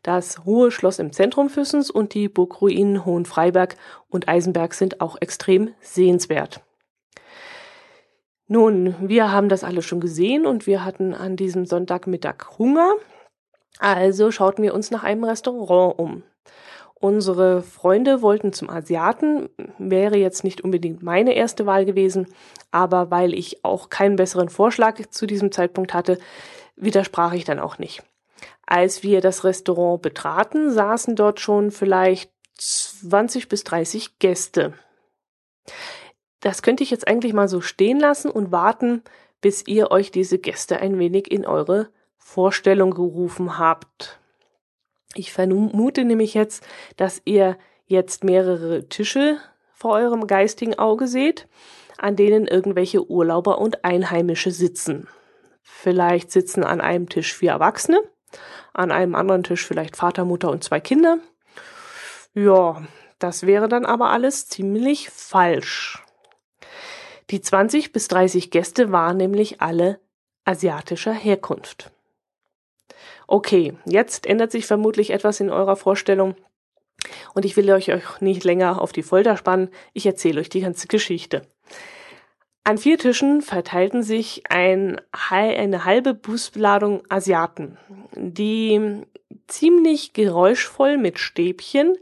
das 0.02 0.44
Hohe 0.44 0.70
Schloss 0.70 0.98
im 0.98 1.12
Zentrum 1.12 1.48
Füssens 1.48 1.90
und 1.90 2.14
die 2.14 2.28
Burgruinen 2.28 3.04
Hohenfreiberg 3.04 3.76
und 4.08 4.28
Eisenberg 4.28 4.74
sind 4.74 5.00
auch 5.00 5.16
extrem 5.20 5.72
sehenswert. 5.80 6.60
Nun, 8.48 8.94
wir 9.00 9.32
haben 9.32 9.48
das 9.48 9.64
alles 9.64 9.84
schon 9.84 10.00
gesehen 10.00 10.46
und 10.46 10.66
wir 10.66 10.84
hatten 10.84 11.14
an 11.14 11.36
diesem 11.36 11.66
Sonntagmittag 11.66 12.58
Hunger. 12.58 12.94
Also 13.78 14.30
schauten 14.30 14.62
wir 14.62 14.74
uns 14.74 14.90
nach 14.90 15.02
einem 15.02 15.24
Restaurant 15.24 15.98
um. 15.98 16.22
Unsere 16.98 17.62
Freunde 17.62 18.22
wollten 18.22 18.54
zum 18.54 18.70
Asiaten, 18.70 19.50
wäre 19.78 20.16
jetzt 20.16 20.44
nicht 20.44 20.62
unbedingt 20.62 21.02
meine 21.02 21.34
erste 21.34 21.66
Wahl 21.66 21.84
gewesen, 21.84 22.26
aber 22.70 23.10
weil 23.10 23.34
ich 23.34 23.64
auch 23.64 23.90
keinen 23.90 24.16
besseren 24.16 24.48
Vorschlag 24.48 24.98
zu 25.10 25.26
diesem 25.26 25.52
Zeitpunkt 25.52 25.92
hatte, 25.92 26.16
widersprach 26.76 27.32
ich 27.32 27.44
dann 27.44 27.58
auch 27.58 27.78
nicht. 27.78 28.02
Als 28.66 29.02
wir 29.02 29.20
das 29.20 29.44
Restaurant 29.44 30.02
betraten, 30.02 30.70
saßen 30.70 31.16
dort 31.16 31.40
schon 31.40 31.70
vielleicht 31.70 32.30
20 32.58 33.48
bis 33.48 33.64
30 33.64 34.18
Gäste. 34.18 34.74
Das 36.40 36.62
könnte 36.62 36.82
ich 36.82 36.90
jetzt 36.90 37.08
eigentlich 37.08 37.32
mal 37.32 37.48
so 37.48 37.60
stehen 37.60 37.98
lassen 37.98 38.30
und 38.30 38.52
warten, 38.52 39.02
bis 39.40 39.66
ihr 39.66 39.90
euch 39.90 40.10
diese 40.10 40.38
Gäste 40.38 40.80
ein 40.80 40.98
wenig 40.98 41.30
in 41.30 41.46
eure 41.46 41.88
Vorstellung 42.16 42.90
gerufen 42.90 43.58
habt. 43.58 44.18
Ich 45.14 45.32
vermute 45.32 46.04
nämlich 46.04 46.34
jetzt, 46.34 46.66
dass 46.96 47.22
ihr 47.24 47.56
jetzt 47.86 48.24
mehrere 48.24 48.88
Tische 48.88 49.38
vor 49.72 49.94
eurem 49.94 50.26
geistigen 50.26 50.78
Auge 50.78 51.06
seht, 51.06 51.48
an 51.98 52.16
denen 52.16 52.46
irgendwelche 52.46 53.08
Urlauber 53.08 53.58
und 53.58 53.84
Einheimische 53.84 54.50
sitzen. 54.50 55.08
Vielleicht 55.68 56.30
sitzen 56.30 56.62
an 56.62 56.80
einem 56.80 57.08
Tisch 57.08 57.34
vier 57.34 57.50
Erwachsene, 57.50 58.00
an 58.72 58.92
einem 58.92 59.16
anderen 59.16 59.42
Tisch 59.42 59.66
vielleicht 59.66 59.96
Vater, 59.96 60.24
Mutter 60.24 60.48
und 60.50 60.62
zwei 60.62 60.78
Kinder. 60.78 61.18
Ja, 62.34 62.82
das 63.18 63.46
wäre 63.46 63.68
dann 63.68 63.84
aber 63.84 64.10
alles 64.10 64.46
ziemlich 64.46 65.10
falsch. 65.10 66.02
Die 67.30 67.40
20 67.40 67.92
bis 67.92 68.06
30 68.08 68.52
Gäste 68.52 68.92
waren 68.92 69.16
nämlich 69.16 69.60
alle 69.60 69.98
asiatischer 70.44 71.12
Herkunft. 71.12 71.90
Okay, 73.26 73.76
jetzt 73.84 74.24
ändert 74.24 74.52
sich 74.52 74.66
vermutlich 74.66 75.10
etwas 75.10 75.40
in 75.40 75.50
eurer 75.50 75.74
Vorstellung 75.74 76.36
und 77.34 77.44
ich 77.44 77.56
will 77.56 77.70
euch 77.72 77.90
nicht 78.20 78.44
länger 78.44 78.80
auf 78.80 78.92
die 78.92 79.02
Folter 79.02 79.36
spannen. 79.36 79.70
Ich 79.92 80.06
erzähle 80.06 80.40
euch 80.40 80.48
die 80.48 80.60
ganze 80.60 80.86
Geschichte. 80.86 81.42
An 82.66 82.78
vier 82.78 82.98
Tischen 82.98 83.42
verteilten 83.42 84.02
sich 84.02 84.42
ein, 84.48 85.00
eine 85.30 85.84
halbe 85.84 86.14
Busladung 86.14 87.04
Asiaten, 87.08 87.78
die 88.16 89.04
ziemlich 89.46 90.14
geräuschvoll 90.14 90.98
mit 90.98 91.20
Stäbchen, 91.20 91.96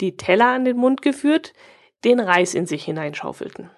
die 0.00 0.16
Teller 0.16 0.46
an 0.46 0.64
den 0.64 0.78
Mund 0.78 1.02
geführt, 1.02 1.52
den 2.06 2.20
Reis 2.20 2.54
in 2.54 2.64
sich 2.64 2.86
hineinschaufelten. 2.86 3.68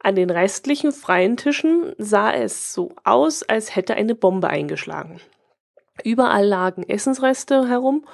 An 0.00 0.16
den 0.16 0.28
restlichen 0.28 0.92
freien 0.92 1.38
Tischen 1.38 1.94
sah 1.96 2.30
es 2.30 2.74
so 2.74 2.92
aus, 3.02 3.42
als 3.42 3.74
hätte 3.74 3.94
eine 3.94 4.14
Bombe 4.14 4.48
eingeschlagen. 4.48 5.18
Überall 6.04 6.44
lagen 6.44 6.82
Essensreste 6.82 7.70
herum 7.70 8.06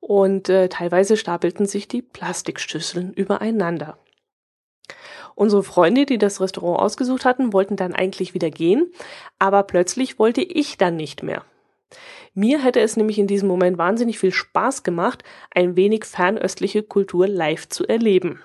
und 0.00 0.48
äh, 0.48 0.70
teilweise 0.70 1.18
stapelten 1.18 1.66
sich 1.66 1.86
die 1.86 2.00
Plastikschüsseln 2.00 3.12
übereinander. 3.12 3.98
Unsere 5.36 5.62
Freunde, 5.62 6.06
die 6.06 6.16
das 6.16 6.40
Restaurant 6.40 6.80
ausgesucht 6.80 7.26
hatten, 7.26 7.52
wollten 7.52 7.76
dann 7.76 7.94
eigentlich 7.94 8.32
wieder 8.32 8.50
gehen, 8.50 8.90
aber 9.38 9.64
plötzlich 9.64 10.18
wollte 10.18 10.40
ich 10.40 10.78
dann 10.78 10.96
nicht 10.96 11.22
mehr. 11.22 11.44
Mir 12.32 12.64
hätte 12.64 12.80
es 12.80 12.96
nämlich 12.96 13.18
in 13.18 13.26
diesem 13.26 13.46
Moment 13.46 13.76
wahnsinnig 13.76 14.18
viel 14.18 14.32
Spaß 14.32 14.82
gemacht, 14.82 15.24
ein 15.54 15.76
wenig 15.76 16.06
fernöstliche 16.06 16.82
Kultur 16.82 17.28
live 17.28 17.68
zu 17.68 17.86
erleben. 17.86 18.40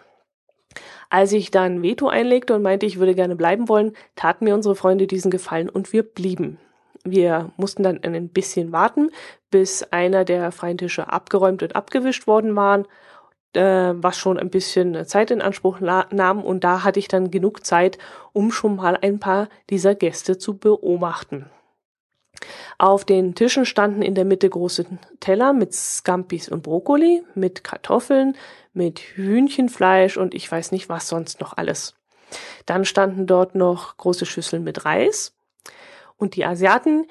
Als 1.10 1.32
ich 1.32 1.50
dann 1.50 1.82
Veto 1.82 2.10
einlegte 2.10 2.56
und 2.56 2.62
meinte, 2.62 2.86
ich 2.86 3.00
würde 3.00 3.16
gerne 3.16 3.38
bleiben 3.38 3.70
wollen, 3.70 3.94
taten 4.18 4.44
mir 4.44 4.54
unsere 4.54 4.76
Freunde 4.76 5.08
diesen 5.08 5.32
Gefallen 5.32 5.70
und 5.70 5.94
wir 5.94 6.04
blieben. 6.04 6.58
Wir 7.06 7.52
mussten 7.56 7.84
dann 7.84 8.04
ein 8.04 8.28
bisschen 8.28 8.74
warten, 8.74 9.12
bis 9.50 9.84
einer 9.92 10.26
der 10.26 10.52
freien 10.52 10.78
Tische 10.78 11.08
abgeräumt 11.08 11.64
und 11.64 11.78
abgewischt 11.78 12.28
worden 12.28 12.54
waren 12.58 12.86
was 13.54 14.18
schon 14.18 14.40
ein 14.40 14.50
bisschen 14.50 15.06
Zeit 15.06 15.32
in 15.32 15.42
Anspruch 15.42 15.80
nahm. 15.80 16.44
Und 16.44 16.64
da 16.64 16.84
hatte 16.84 17.00
ich 17.00 17.08
dann 17.08 17.32
genug 17.32 17.66
Zeit, 17.66 17.98
um 18.34 18.52
schon 18.52 18.78
mal 18.78 18.98
ein 19.02 19.20
paar 19.20 19.50
dieser 19.70 19.96
Gäste 19.96 20.38
zu 20.38 20.58
beobachten. 20.58 21.50
Auf 22.78 23.06
den 23.06 23.36
Tischen 23.36 23.66
standen 23.66 24.02
in 24.02 24.16
der 24.16 24.26
Mitte 24.26 24.50
große 24.50 24.86
Teller 25.20 25.54
mit 25.54 25.74
Scampis 25.74 26.50
und 26.50 26.64
Brokkoli, 26.64 27.24
mit 27.36 27.64
Kartoffeln, 27.64 28.36
mit 28.74 29.00
Hühnchenfleisch 29.00 30.18
und 30.18 30.34
ich 30.34 30.52
weiß 30.52 30.72
nicht 30.72 30.90
was 30.90 31.08
sonst 31.08 31.42
noch 31.42 31.56
alles. 31.58 31.94
Dann 32.66 32.86
standen 32.86 33.28
dort 33.28 33.56
noch 33.56 33.98
große 33.98 34.26
Schüsseln 34.26 34.64
mit 34.64 34.86
Reis. 34.86 35.36
Und 36.18 36.36
die 36.36 36.46
Asiaten, 36.46 37.06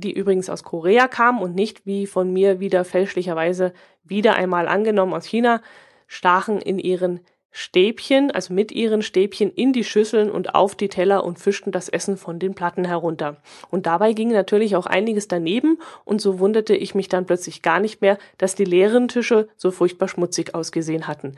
die 0.00 0.12
übrigens 0.12 0.50
aus 0.50 0.64
Korea 0.64 1.08
kamen 1.08 1.40
und 1.40 1.54
nicht 1.54 1.86
wie 1.86 2.06
von 2.06 2.32
mir 2.32 2.60
wieder 2.60 2.84
fälschlicherweise 2.84 3.72
wieder 4.02 4.34
einmal 4.34 4.68
angenommen 4.68 5.14
aus 5.14 5.26
China, 5.26 5.62
stachen 6.06 6.60
in 6.60 6.78
ihren 6.78 7.20
Stäbchen, 7.52 8.30
also 8.30 8.54
mit 8.54 8.70
ihren 8.70 9.02
Stäbchen 9.02 9.50
in 9.52 9.72
die 9.72 9.82
Schüsseln 9.82 10.30
und 10.30 10.54
auf 10.54 10.76
die 10.76 10.88
Teller 10.88 11.24
und 11.24 11.40
fischten 11.40 11.72
das 11.72 11.88
Essen 11.88 12.16
von 12.16 12.38
den 12.38 12.54
Platten 12.54 12.84
herunter. 12.84 13.38
Und 13.70 13.86
dabei 13.86 14.12
ging 14.12 14.30
natürlich 14.30 14.76
auch 14.76 14.86
einiges 14.86 15.26
daneben 15.26 15.78
und 16.04 16.20
so 16.20 16.38
wunderte 16.38 16.76
ich 16.76 16.94
mich 16.94 17.08
dann 17.08 17.26
plötzlich 17.26 17.62
gar 17.62 17.80
nicht 17.80 18.02
mehr, 18.02 18.18
dass 18.38 18.54
die 18.54 18.64
leeren 18.64 19.08
Tische 19.08 19.48
so 19.56 19.72
furchtbar 19.72 20.06
schmutzig 20.06 20.54
ausgesehen 20.54 21.08
hatten. 21.08 21.36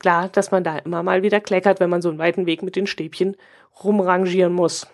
Klar, 0.00 0.28
dass 0.28 0.50
man 0.50 0.64
da 0.64 0.78
immer 0.78 1.02
mal 1.04 1.22
wieder 1.22 1.40
kleckert, 1.40 1.78
wenn 1.78 1.90
man 1.90 2.02
so 2.02 2.08
einen 2.08 2.18
weiten 2.18 2.46
Weg 2.46 2.62
mit 2.62 2.74
den 2.74 2.88
Stäbchen 2.88 3.36
rumrangieren 3.82 4.52
muss. 4.52 4.88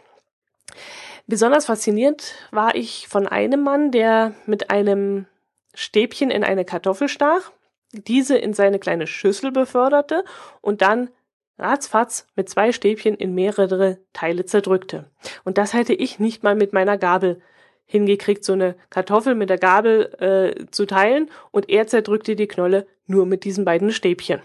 Besonders 1.30 1.66
fasziniert 1.66 2.34
war 2.50 2.74
ich 2.74 3.06
von 3.06 3.28
einem 3.28 3.62
Mann, 3.62 3.92
der 3.92 4.34
mit 4.46 4.68
einem 4.70 5.26
Stäbchen 5.74 6.28
in 6.28 6.42
eine 6.42 6.64
Kartoffel 6.64 7.08
stach, 7.08 7.52
diese 7.92 8.36
in 8.36 8.52
seine 8.52 8.80
kleine 8.80 9.06
Schüssel 9.06 9.52
beförderte 9.52 10.24
und 10.60 10.82
dann 10.82 11.08
ratzfatz 11.56 12.26
mit 12.34 12.48
zwei 12.48 12.72
Stäbchen 12.72 13.14
in 13.14 13.32
mehrere 13.32 13.98
Teile 14.12 14.44
zerdrückte. 14.44 15.08
Und 15.44 15.56
das 15.56 15.72
hätte 15.72 15.94
ich 15.94 16.18
nicht 16.18 16.42
mal 16.42 16.56
mit 16.56 16.72
meiner 16.72 16.98
Gabel 16.98 17.40
hingekriegt, 17.86 18.44
so 18.44 18.54
eine 18.54 18.74
Kartoffel 18.90 19.36
mit 19.36 19.50
der 19.50 19.58
Gabel 19.58 20.12
äh, 20.18 20.66
zu 20.72 20.84
teilen 20.84 21.30
und 21.52 21.68
er 21.68 21.86
zerdrückte 21.86 22.34
die 22.34 22.48
Knolle 22.48 22.88
nur 23.06 23.24
mit 23.24 23.44
diesen 23.44 23.64
beiden 23.64 23.92
Stäbchen. 23.92 24.42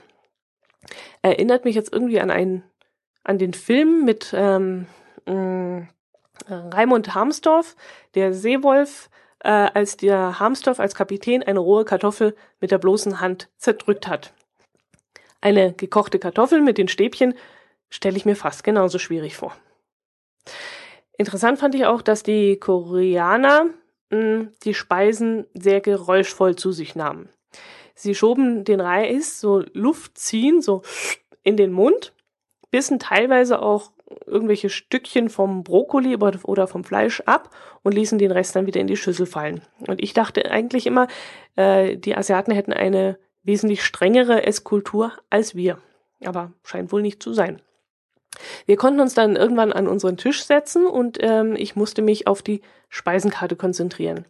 Erinnert 1.24 1.66
mich 1.66 1.74
jetzt 1.74 1.92
irgendwie 1.92 2.20
an 2.20 2.30
einen, 2.30 2.64
an 3.24 3.40
den 3.40 3.56
Film 3.56 4.06
mit 4.06 4.36
ähm, 4.38 4.86
Äh, 5.26 5.88
Raimund 6.48 7.16
Harmsdorf, 7.16 7.76
der 8.14 8.34
Seewolf, 8.34 9.10
äh, 9.40 9.50
als 9.50 9.98
der 9.98 10.40
Harmsdorf 10.40 10.80
als 10.80 10.96
Kapitän 10.96 11.44
eine 11.44 11.60
rohe 11.60 11.86
Kartoffel 11.86 12.36
mit 12.60 12.72
der 12.72 12.78
bloßen 12.78 13.20
Hand 13.20 13.50
zerdrückt 13.58 14.08
hat. 14.08 14.34
Eine 15.42 15.74
gekochte 15.74 16.20
Kartoffel 16.20 16.62
mit 16.62 16.78
den 16.78 16.88
Stäbchen 16.88 17.36
stelle 17.90 18.18
ich 18.18 18.26
mir 18.26 18.36
fast 18.36 18.64
genauso 18.64 18.98
schwierig 18.98 19.36
vor. 19.38 19.56
Interessant 21.18 21.60
fand 21.60 21.76
ich 21.76 21.86
auch, 21.86 22.02
dass 22.02 22.24
die 22.24 22.58
Koreaner 22.58 23.66
mh, 24.10 24.18
hm, 24.18 24.54
die 24.64 24.74
Speisen 24.74 25.46
sehr 25.54 25.82
geräuschvoll 25.82 26.56
zu 26.56 26.72
sich 26.72 26.96
nahmen. 26.96 27.30
Sie 27.94 28.16
schoben 28.16 28.66
den 28.66 28.82
Reis 28.82 29.40
so 29.40 29.64
Luft 29.74 30.18
ziehen, 30.18 30.62
so 30.62 30.82
in 31.44 31.56
den 31.56 31.72
Mund, 31.72 32.14
bissen 32.72 33.00
teilweise 33.00 33.62
auch 33.62 33.92
irgendwelche 34.26 34.70
Stückchen 34.70 35.30
vom 35.30 35.64
Brokkoli 35.64 36.16
oder 36.16 36.68
vom 36.68 36.84
Fleisch 36.84 37.22
ab 37.22 37.50
und 37.84 37.94
ließen 37.94 38.20
den 38.20 38.32
Rest 38.32 38.56
dann 38.56 38.68
wieder 38.68 38.82
in 38.82 38.88
die 38.88 38.98
Schüssel 38.98 39.26
fallen. 39.26 39.62
Und 39.88 40.02
ich 40.02 40.14
dachte 40.14 40.50
eigentlich 40.52 40.86
immer, 40.86 41.08
äh, 41.56 41.98
die 41.98 42.16
Asiaten 42.16 42.54
hätten 42.54 42.74
eine 42.74 43.18
wesentlich 43.44 43.84
strengere 43.84 44.46
Esskultur 44.46 45.12
als 45.30 45.56
wir. 45.56 45.80
Aber 46.24 46.52
scheint 46.64 46.92
wohl 46.92 47.02
nicht 47.02 47.22
zu 47.22 47.34
sein. 47.34 47.62
Wir 48.66 48.76
konnten 48.76 49.00
uns 49.00 49.14
dann 49.14 49.36
irgendwann 49.36 49.72
an 49.72 49.88
unseren 49.88 50.18
Tisch 50.18 50.44
setzen 50.44 50.86
und 50.86 51.18
ähm, 51.22 51.56
ich 51.56 51.76
musste 51.76 52.02
mich 52.02 52.28
auf 52.28 52.42
die 52.42 52.62
Speisenkarte 52.90 53.56
konzentrieren. 53.56 54.26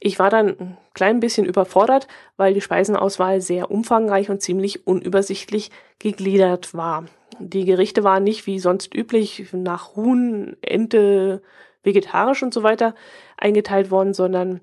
Ich 0.00 0.18
war 0.18 0.30
dann 0.30 0.48
ein 0.48 0.76
klein 0.94 1.20
bisschen 1.20 1.44
überfordert, 1.44 2.06
weil 2.36 2.54
die 2.54 2.60
Speisenauswahl 2.60 3.40
sehr 3.40 3.70
umfangreich 3.70 4.30
und 4.30 4.42
ziemlich 4.42 4.86
unübersichtlich 4.86 5.70
gegliedert 5.98 6.74
war. 6.74 7.04
Die 7.40 7.64
Gerichte 7.64 8.04
waren 8.04 8.24
nicht 8.24 8.46
wie 8.46 8.58
sonst 8.58 8.94
üblich 8.94 9.52
nach 9.52 9.96
Huhn, 9.96 10.56
Ente, 10.60 11.42
vegetarisch 11.82 12.42
und 12.42 12.52
so 12.52 12.62
weiter 12.62 12.94
eingeteilt 13.36 13.90
worden, 13.90 14.14
sondern 14.14 14.60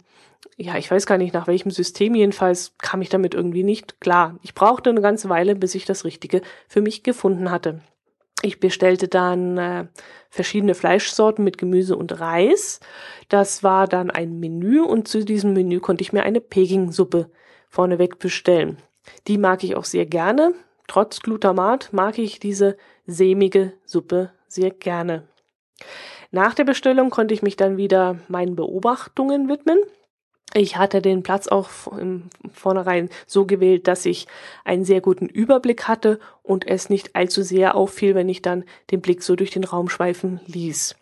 ja, 0.58 0.78
ich 0.78 0.90
weiß 0.90 1.06
gar 1.06 1.18
nicht 1.18 1.34
nach 1.34 1.48
welchem 1.48 1.72
System, 1.72 2.16
jedenfalls 2.16 2.74
kam 2.78 3.02
ich 3.02 3.10
damit 3.10 3.34
irgendwie 3.34 3.64
nicht 3.64 4.00
klar. 4.00 4.36
Ich 4.42 4.54
brauchte 4.54 4.90
eine 4.90 5.02
ganze 5.02 5.28
Weile, 5.28 5.56
bis 5.56 5.76
ich 5.76 5.86
das 5.86 6.06
Richtige 6.06 6.42
für 6.68 6.82
mich 6.82 7.04
gefunden 7.04 7.52
hatte. 7.52 7.82
Ich 8.46 8.60
bestellte 8.60 9.08
dann 9.08 9.58
äh, 9.58 9.88
verschiedene 10.30 10.76
Fleischsorten 10.76 11.44
mit 11.44 11.58
Gemüse 11.58 11.98
und 11.98 12.20
Reis. 12.20 12.80
Das 13.28 13.64
war 13.64 13.88
dann 13.88 14.12
ein 14.12 14.40
Menü 14.40 14.82
und 14.82 15.08
zu 15.08 15.26
diesem 15.26 15.54
Menü 15.54 15.80
konnte 15.80 16.04
ich 16.04 16.14
mir 16.14 16.22
eine 16.22 16.42
Peking-Suppe 16.42 17.32
vorneweg 17.70 18.20
bestellen. 18.20 18.78
Die 19.28 19.40
mag 19.40 19.64
ich 19.64 19.76
auch 19.76 19.84
sehr 19.84 20.06
gerne. 20.06 20.54
Trotz 20.88 21.22
Glutamat 21.22 21.90
mag 21.92 22.20
ich 22.20 22.40
diese 22.40 22.78
sämige 23.08 23.74
Suppe 23.84 24.30
sehr 24.48 24.70
gerne. 24.70 25.28
Nach 26.30 26.54
der 26.54 26.66
Bestellung 26.66 27.10
konnte 27.10 27.34
ich 27.34 27.42
mich 27.42 27.56
dann 27.56 27.78
wieder 27.78 28.20
meinen 28.28 28.56
Beobachtungen 28.56 29.50
widmen. 29.50 29.80
Ich 30.54 30.78
hatte 30.78 31.02
den 31.02 31.24
Platz 31.24 31.48
auch 31.48 31.70
im 31.98 32.30
Vornherein 32.54 33.10
so 33.28 33.46
gewählt, 33.46 33.88
dass 33.88 34.06
ich 34.06 34.28
einen 34.64 34.86
sehr 34.86 35.02
guten 35.02 35.26
Überblick 35.26 35.88
hatte 35.88 36.20
und 36.44 36.68
es 36.68 36.90
nicht 36.90 37.16
allzu 37.16 37.42
sehr 37.42 37.76
auffiel, 37.76 38.16
wenn 38.16 38.30
ich 38.30 38.42
dann 38.42 38.64
den 38.92 39.02
Blick 39.02 39.22
so 39.22 39.36
durch 39.36 39.52
den 39.52 39.66
Raum 39.66 39.90
schweifen 39.90 40.40
ließ. 40.46 40.96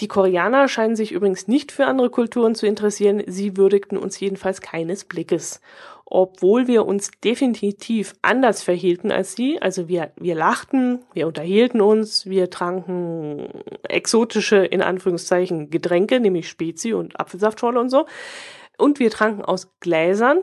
Die 0.00 0.08
Koreaner 0.08 0.68
scheinen 0.68 0.96
sich 0.96 1.12
übrigens 1.12 1.46
nicht 1.46 1.70
für 1.70 1.86
andere 1.86 2.10
Kulturen 2.10 2.54
zu 2.54 2.66
interessieren, 2.66 3.22
sie 3.26 3.56
würdigten 3.56 3.96
uns 3.96 4.18
jedenfalls 4.18 4.60
keines 4.60 5.04
Blickes 5.04 5.60
obwohl 6.06 6.66
wir 6.66 6.86
uns 6.86 7.10
definitiv 7.22 8.14
anders 8.22 8.62
verhielten 8.62 9.10
als 9.10 9.34
sie. 9.34 9.60
Also 9.60 9.88
wir, 9.88 10.12
wir 10.16 10.34
lachten, 10.34 11.00
wir 11.12 11.26
unterhielten 11.26 11.80
uns, 11.80 12.26
wir 12.26 12.50
tranken 12.50 13.48
exotische, 13.88 14.58
in 14.58 14.82
Anführungszeichen, 14.82 15.70
Getränke, 15.70 16.20
nämlich 16.20 16.48
Spezi 16.48 16.92
und 16.92 17.18
Apfelsaftschorle 17.18 17.80
und 17.80 17.90
so. 17.90 18.06
Und 18.76 18.98
wir 18.98 19.10
tranken 19.10 19.44
aus 19.44 19.72
Gläsern. 19.80 20.38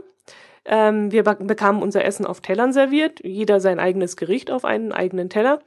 Ähm, 0.66 1.12
wir 1.12 1.24
bekamen 1.24 1.82
unser 1.82 2.06
Essen 2.06 2.26
auf 2.26 2.42
Tellern 2.42 2.74
serviert, 2.74 3.20
jeder 3.24 3.60
sein 3.60 3.80
eigenes 3.80 4.16
Gericht 4.16 4.52
auf 4.52 4.66
einen 4.66 4.92
eigenen 4.92 5.30
Teller. 5.30 5.60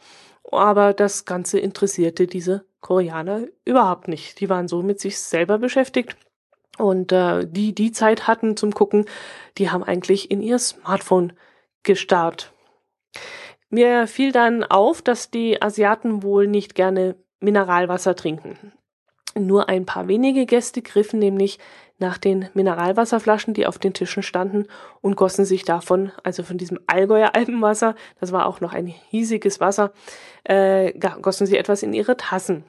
Aber 0.51 0.93
das 0.93 1.25
Ganze 1.25 1.59
interessierte 1.59 2.27
diese 2.27 2.65
Koreaner 2.85 3.47
überhaupt 3.65 4.09
nicht. 4.09 4.41
Die 4.41 4.51
waren 4.51 4.69
so 4.69 4.83
mit 4.83 5.01
sich 5.01 5.19
selber 5.19 5.57
beschäftigt 5.57 6.19
und 6.77 7.13
äh, 7.13 7.47
die, 7.47 7.75
die 7.75 7.93
Zeit 7.93 8.29
hatten 8.29 8.59
zum 8.59 8.73
Gucken, 8.73 9.07
die 9.57 9.71
haben 9.71 9.83
eigentlich 9.83 10.31
in 10.31 10.43
ihr 10.43 10.59
Smartphone 10.59 11.33
gestarrt. 11.83 12.53
Mir 13.71 14.07
fiel 14.07 14.33
dann 14.33 14.65
auf, 14.65 15.01
dass 15.01 15.31
die 15.31 15.63
Asiaten 15.63 16.23
wohl 16.23 16.47
nicht 16.47 16.75
gerne 16.75 17.17
Mineralwasser 17.41 18.15
trinken. 18.17 18.73
Nur 19.35 19.71
ein 19.71 19.87
paar 19.87 20.07
wenige 20.07 20.45
Gäste 20.45 20.83
griffen 20.83 21.19
nämlich 21.19 21.59
nach 21.99 22.19
den 22.19 22.51
Mineralwasserflaschen, 22.53 23.55
die 23.55 23.67
auf 23.67 23.79
den 23.79 23.95
Tischen 23.95 24.23
standen, 24.23 24.67
und 25.01 25.17
gossen 25.17 25.47
sich 25.47 25.65
davon, 25.65 26.13
also 26.23 26.43
von 26.43 26.59
diesem 26.59 26.79
Allgäuer 26.87 27.35
Alpenwasser, 27.35 27.95
das 28.21 28.31
war 28.31 28.47
auch 28.47 28.61
noch 28.61 28.75
ein 28.75 28.87
hiesiges 28.87 29.59
Wasser, 29.59 29.93
äh, 30.45 30.93
gossen 31.23 31.47
sie 31.47 31.57
etwas 31.57 31.83
in 31.83 31.95
ihre 31.95 32.17
Tassen. 32.17 32.65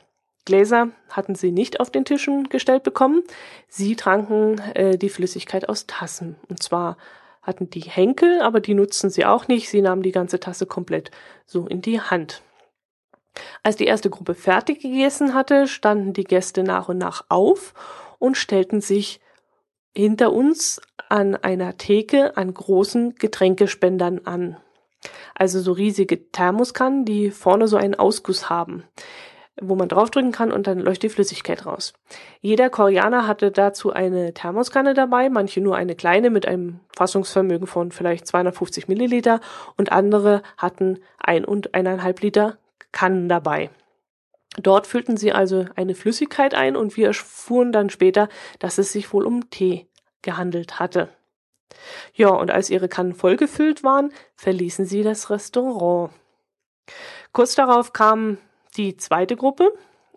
Gläser 0.45 0.89
hatten 1.09 1.35
sie 1.35 1.51
nicht 1.51 1.79
auf 1.79 1.89
den 1.89 2.05
Tischen 2.05 2.49
gestellt 2.49 2.83
bekommen. 2.83 3.23
Sie 3.67 3.95
tranken 3.95 4.59
äh, 4.75 4.97
die 4.97 5.09
Flüssigkeit 5.09 5.67
aus 5.67 5.87
Tassen. 5.87 6.35
Und 6.47 6.61
zwar 6.61 6.97
hatten 7.41 7.69
die 7.69 7.81
Henkel, 7.81 8.41
aber 8.41 8.59
die 8.59 8.75
nutzten 8.75 9.09
sie 9.09 9.25
auch 9.25 9.47
nicht. 9.47 9.69
Sie 9.69 9.81
nahmen 9.81 10.03
die 10.03 10.11
ganze 10.11 10.39
Tasse 10.39 10.67
komplett 10.67 11.11
so 11.45 11.67
in 11.67 11.81
die 11.81 11.99
Hand. 11.99 12.43
Als 13.63 13.75
die 13.75 13.85
erste 13.85 14.09
Gruppe 14.09 14.35
fertig 14.35 14.81
gegessen 14.81 15.33
hatte, 15.33 15.67
standen 15.67 16.13
die 16.13 16.23
Gäste 16.23 16.63
nach 16.63 16.89
und 16.89 16.99
nach 16.99 17.25
auf 17.29 17.73
und 18.19 18.37
stellten 18.37 18.81
sich 18.81 19.19
hinter 19.93 20.31
uns 20.31 20.79
an 21.09 21.35
einer 21.35 21.77
Theke 21.77 22.37
an 22.37 22.53
großen 22.53 23.15
Getränkespendern 23.15 24.21
an. 24.25 24.57
Also 25.33 25.59
so 25.59 25.71
riesige 25.71 26.31
Thermoskannen, 26.31 27.05
die 27.05 27.29
vorne 27.29 27.67
so 27.67 27.77
einen 27.77 27.95
Ausguss 27.95 28.49
haben 28.49 28.83
wo 29.61 29.75
man 29.75 29.87
draufdrücken 29.87 30.31
kann 30.31 30.51
und 30.51 30.67
dann 30.67 30.79
läuft 30.79 31.03
die 31.03 31.09
Flüssigkeit 31.09 31.65
raus. 31.65 31.93
Jeder 32.41 32.69
Koreaner 32.69 33.27
hatte 33.27 33.51
dazu 33.51 33.93
eine 33.93 34.33
Thermoskanne 34.33 34.93
dabei, 34.93 35.29
manche 35.29 35.61
nur 35.61 35.75
eine 35.75 35.95
kleine 35.95 36.29
mit 36.29 36.47
einem 36.47 36.81
Fassungsvermögen 36.95 37.67
von 37.67 37.91
vielleicht 37.91 38.27
250 38.27 38.87
Milliliter 38.87 39.39
und 39.77 39.91
andere 39.91 40.41
hatten 40.57 40.99
ein 41.17 41.45
und 41.45 41.73
eineinhalb 41.73 42.21
Liter 42.21 42.57
Kannen 42.91 43.29
dabei. 43.29 43.69
Dort 44.57 44.87
füllten 44.87 45.17
sie 45.17 45.33
also 45.33 45.65
eine 45.75 45.95
Flüssigkeit 45.95 46.53
ein 46.53 46.75
und 46.75 46.95
wir 46.95 47.07
erfuhren 47.07 47.71
dann 47.71 47.89
später, 47.89 48.29
dass 48.59 48.77
es 48.77 48.91
sich 48.91 49.11
wohl 49.11 49.25
um 49.25 49.49
Tee 49.49 49.87
gehandelt 50.21 50.79
hatte. 50.79 51.09
Ja, 52.13 52.29
und 52.29 52.51
als 52.51 52.69
ihre 52.69 52.87
Kannen 52.87 53.13
vollgefüllt 53.13 53.83
waren, 53.83 54.11
verließen 54.35 54.85
sie 54.85 55.03
das 55.03 55.29
Restaurant. 55.29 56.11
Kurz 57.33 57.55
darauf 57.55 57.91
kamen 57.91 58.37
die 58.77 58.97
zweite 58.97 59.35
Gruppe. 59.35 59.71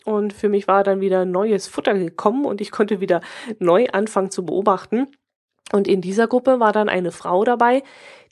Und 0.05 0.33
für 0.33 0.49
mich 0.49 0.69
war 0.69 0.85
dann 0.85 1.01
wieder 1.01 1.25
neues 1.25 1.67
Futter 1.67 1.95
gekommen 1.95 2.45
und 2.45 2.61
ich 2.61 2.71
konnte 2.71 3.01
wieder 3.01 3.21
neu 3.59 3.87
anfangen 3.93 4.31
zu 4.31 4.45
beobachten. 4.47 5.09
Und 5.73 5.87
in 5.87 6.01
dieser 6.01 6.29
Gruppe 6.29 6.61
war 6.61 6.73
dann 6.73 6.89
eine 6.89 7.13
Frau 7.13 7.45
dabei, 7.45 7.83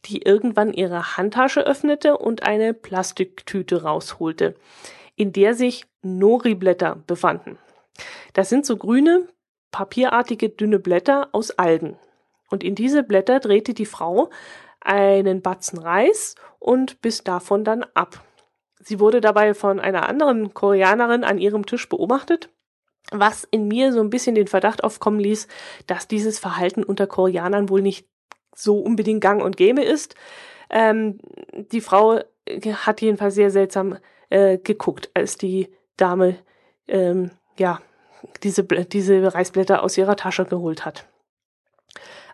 die 0.06 0.22
irgendwann 0.22 0.72
ihre 0.72 1.16
Handtasche 1.16 1.66
öffnete 1.66 2.16
und 2.16 2.44
eine 2.44 2.72
Plastiktüte 2.72 3.82
rausholte, 3.82 4.54
in 5.16 5.32
der 5.32 5.54
sich 5.54 5.84
Nori-Blätter 6.02 7.02
befanden. 7.06 7.58
Das 8.32 8.48
sind 8.48 8.64
so 8.64 8.76
grüne, 8.76 9.26
papierartige, 9.70 10.48
dünne 10.48 10.78
Blätter 10.78 11.28
aus 11.32 11.50
Algen. 11.50 11.98
Und 12.50 12.62
in 12.62 12.74
diese 12.74 13.02
Blätter 13.02 13.40
drehte 13.40 13.74
die 13.74 13.86
Frau 13.86 14.30
einen 14.80 15.42
Batzen 15.42 15.78
Reis 15.78 16.36
und 16.58 17.00
biss 17.02 17.24
davon 17.24 17.64
dann 17.64 17.84
ab. 17.94 18.25
Sie 18.87 19.01
wurde 19.01 19.20
dabei 19.20 19.53
von 19.53 19.81
einer 19.81 20.09
anderen 20.09 20.55
Koreanerin 20.55 21.25
an 21.25 21.38
ihrem 21.38 21.66
Tisch 21.66 21.88
beobachtet, 21.88 22.51
was 23.11 23.42
in 23.42 23.66
mir 23.66 23.92
so 23.92 23.99
ein 23.99 24.11
bisschen 24.11 24.37
den 24.37 24.46
Verdacht 24.46 24.85
aufkommen 24.85 25.18
ließ, 25.18 25.49
dass 25.88 26.07
dieses 26.07 26.38
Verhalten 26.38 26.85
unter 26.85 27.09
Koreanern 27.09 27.68
wohl 27.68 27.83
nicht 27.83 28.07
so 28.55 28.79
unbedingt 28.79 29.22
gang 29.22 29.42
und 29.42 29.57
gäbe 29.57 29.83
ist. 29.83 30.14
Ähm, 30.70 31.18
die 31.53 31.81
Frau 31.81 32.20
hat 32.87 33.01
jedenfalls 33.01 33.35
sehr 33.35 33.51
seltsam 33.51 33.99
äh, 34.31 34.57
geguckt, 34.59 35.11
als 35.14 35.37
die 35.37 35.68
Dame 35.96 36.37
ähm, 36.87 37.33
ja 37.59 37.81
diese, 38.44 38.62
diese 38.62 39.35
Reisblätter 39.35 39.83
aus 39.83 39.99
ihrer 39.99 40.14
Tasche 40.14 40.44
geholt 40.44 40.85
hat. 40.85 41.09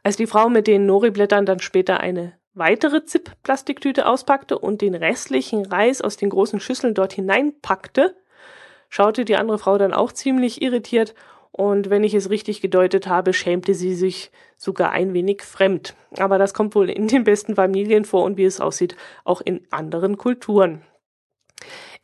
Als 0.02 0.18
die 0.18 0.26
Frau 0.26 0.50
mit 0.50 0.66
den 0.66 0.84
Nori-Blättern 0.84 1.46
dann 1.46 1.60
später 1.60 2.00
eine 2.00 2.34
weitere 2.54 3.04
Zip-Plastiktüte 3.04 4.06
auspackte 4.06 4.58
und 4.58 4.80
den 4.82 4.94
restlichen 4.94 5.66
Reis 5.66 6.00
aus 6.00 6.16
den 6.16 6.30
großen 6.30 6.60
Schüsseln 6.60 6.94
dort 6.94 7.12
hineinpackte, 7.12 8.14
schaute 8.88 9.24
die 9.24 9.36
andere 9.36 9.58
Frau 9.58 9.78
dann 9.78 9.94
auch 9.94 10.12
ziemlich 10.12 10.62
irritiert 10.62 11.14
und 11.52 11.90
wenn 11.90 12.02
ich 12.02 12.14
es 12.14 12.30
richtig 12.30 12.62
gedeutet 12.62 13.06
habe, 13.06 13.34
schämte 13.34 13.74
sie 13.74 13.94
sich 13.94 14.30
sogar 14.56 14.90
ein 14.90 15.12
wenig 15.12 15.42
fremd. 15.42 15.94
Aber 16.16 16.38
das 16.38 16.54
kommt 16.54 16.74
wohl 16.74 16.88
in 16.88 17.08
den 17.08 17.24
besten 17.24 17.56
Familien 17.56 18.06
vor 18.06 18.24
und 18.24 18.38
wie 18.38 18.44
es 18.44 18.60
aussieht, 18.60 18.96
auch 19.24 19.42
in 19.42 19.60
anderen 19.70 20.16
Kulturen. 20.16 20.82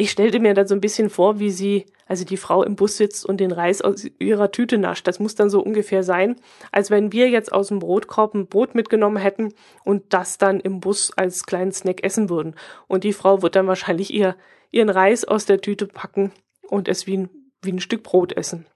Ich 0.00 0.12
stellte 0.12 0.38
mir 0.38 0.54
dann 0.54 0.68
so 0.68 0.76
ein 0.76 0.80
bisschen 0.80 1.10
vor, 1.10 1.40
wie 1.40 1.50
sie, 1.50 1.86
also 2.06 2.24
die 2.24 2.36
Frau 2.36 2.62
im 2.62 2.76
Bus 2.76 2.96
sitzt 2.96 3.26
und 3.26 3.38
den 3.38 3.50
Reis 3.50 3.82
aus 3.82 4.06
ihrer 4.20 4.52
Tüte 4.52 4.78
nascht. 4.78 5.08
Das 5.08 5.18
muss 5.18 5.34
dann 5.34 5.50
so 5.50 5.60
ungefähr 5.60 6.04
sein, 6.04 6.36
als 6.70 6.92
wenn 6.92 7.10
wir 7.10 7.28
jetzt 7.28 7.52
aus 7.52 7.66
dem 7.66 7.80
Brotkorb 7.80 8.32
ein 8.32 8.46
Brot 8.46 8.76
mitgenommen 8.76 9.16
hätten 9.16 9.52
und 9.84 10.14
das 10.14 10.38
dann 10.38 10.60
im 10.60 10.78
Bus 10.78 11.10
als 11.16 11.46
kleinen 11.46 11.72
Snack 11.72 12.04
essen 12.04 12.30
würden. 12.30 12.54
Und 12.86 13.02
die 13.02 13.12
Frau 13.12 13.42
wird 13.42 13.56
dann 13.56 13.66
wahrscheinlich 13.66 14.14
ihr, 14.14 14.36
ihren 14.70 14.88
Reis 14.88 15.24
aus 15.24 15.46
der 15.46 15.60
Tüte 15.60 15.88
packen 15.88 16.30
und 16.68 16.86
es 16.86 17.08
wie 17.08 17.16
ein, 17.16 17.30
wie 17.62 17.72
ein 17.72 17.80
Stück 17.80 18.04
Brot 18.04 18.32
essen. 18.36 18.66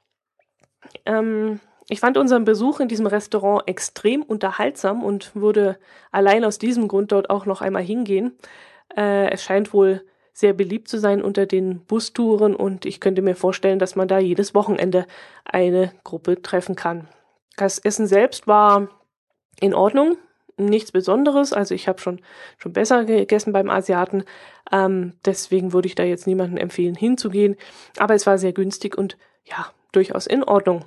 Ähm, 1.06 1.60
ich 1.88 2.00
fand 2.00 2.16
unseren 2.16 2.44
Besuch 2.44 2.80
in 2.80 2.88
diesem 2.88 3.06
Restaurant 3.06 3.68
extrem 3.68 4.24
unterhaltsam 4.24 5.04
und 5.04 5.36
würde 5.36 5.78
allein 6.10 6.44
aus 6.44 6.58
diesem 6.58 6.88
Grund 6.88 7.12
dort 7.12 7.30
auch 7.30 7.46
noch 7.46 7.60
einmal 7.60 7.84
hingehen. 7.84 8.36
Äh, 8.96 9.30
es 9.30 9.44
scheint 9.44 9.72
wohl 9.72 10.04
sehr 10.32 10.52
beliebt 10.52 10.88
zu 10.88 10.98
sein 10.98 11.22
unter 11.22 11.46
den 11.46 11.80
Bustouren 11.84 12.56
und 12.56 12.86
ich 12.86 13.00
könnte 13.00 13.22
mir 13.22 13.36
vorstellen, 13.36 13.78
dass 13.78 13.96
man 13.96 14.08
da 14.08 14.18
jedes 14.18 14.54
Wochenende 14.54 15.06
eine 15.44 15.92
Gruppe 16.04 16.40
treffen 16.40 16.74
kann. 16.74 17.08
Das 17.56 17.78
Essen 17.78 18.06
selbst 18.06 18.46
war 18.46 18.88
in 19.60 19.74
Ordnung, 19.74 20.16
nichts 20.56 20.92
Besonderes. 20.92 21.52
Also 21.52 21.74
ich 21.74 21.88
habe 21.88 22.00
schon 22.00 22.20
schon 22.56 22.72
besser 22.72 23.04
gegessen 23.04 23.52
beim 23.52 23.70
Asiaten. 23.70 24.24
Ähm, 24.70 25.14
deswegen 25.24 25.72
würde 25.72 25.88
ich 25.88 25.94
da 25.94 26.02
jetzt 26.02 26.26
niemandem 26.26 26.58
empfehlen, 26.58 26.94
hinzugehen. 26.94 27.56
Aber 27.98 28.14
es 28.14 28.26
war 28.26 28.38
sehr 28.38 28.52
günstig 28.52 28.96
und 28.96 29.18
ja 29.44 29.66
durchaus 29.92 30.26
in 30.26 30.42
Ordnung. 30.42 30.84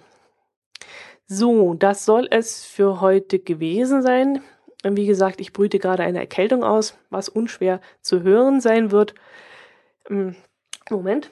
So, 1.28 1.74
das 1.74 2.06
soll 2.06 2.28
es 2.30 2.66
für 2.66 3.02
heute 3.02 3.40
gewesen 3.40 4.02
sein. 4.02 4.42
Wie 4.88 5.08
gesagt, 5.08 5.42
ich 5.42 5.52
brüte 5.52 5.80
gerade 5.80 6.04
eine 6.04 6.20
Erkältung 6.20 6.64
aus, 6.64 6.96
was 7.10 7.28
unschwer 7.28 7.82
zu 8.02 8.22
hören 8.22 8.62
sein 8.62 8.92
wird. 8.92 9.16
Ähm, 10.10 10.36
Moment. 10.92 11.32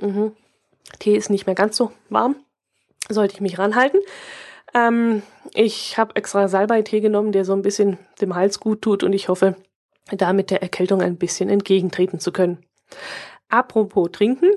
Mhm. 0.00 0.34
Tee 0.98 1.14
ist 1.14 1.28
nicht 1.28 1.44
mehr 1.46 1.54
ganz 1.54 1.76
so 1.76 1.92
warm. 2.08 2.36
Sollte 3.10 3.34
ich 3.34 3.40
mich 3.42 3.58
ranhalten. 3.58 4.00
Ähm, 4.72 5.22
ich 5.52 5.98
habe 5.98 6.16
extra 6.16 6.48
Salbei-Tee 6.48 7.00
genommen, 7.00 7.32
der 7.32 7.44
so 7.44 7.52
ein 7.52 7.62
bisschen 7.62 7.98
dem 8.20 8.34
Hals 8.34 8.60
gut 8.60 8.80
tut 8.80 9.02
und 9.02 9.12
ich 9.12 9.28
hoffe, 9.28 9.56
damit 10.10 10.50
der 10.50 10.62
Erkältung 10.62 11.02
ein 11.02 11.16
bisschen 11.16 11.50
entgegentreten 11.50 12.18
zu 12.18 12.32
können. 12.32 12.64
Apropos 13.48 14.10
trinken. 14.12 14.50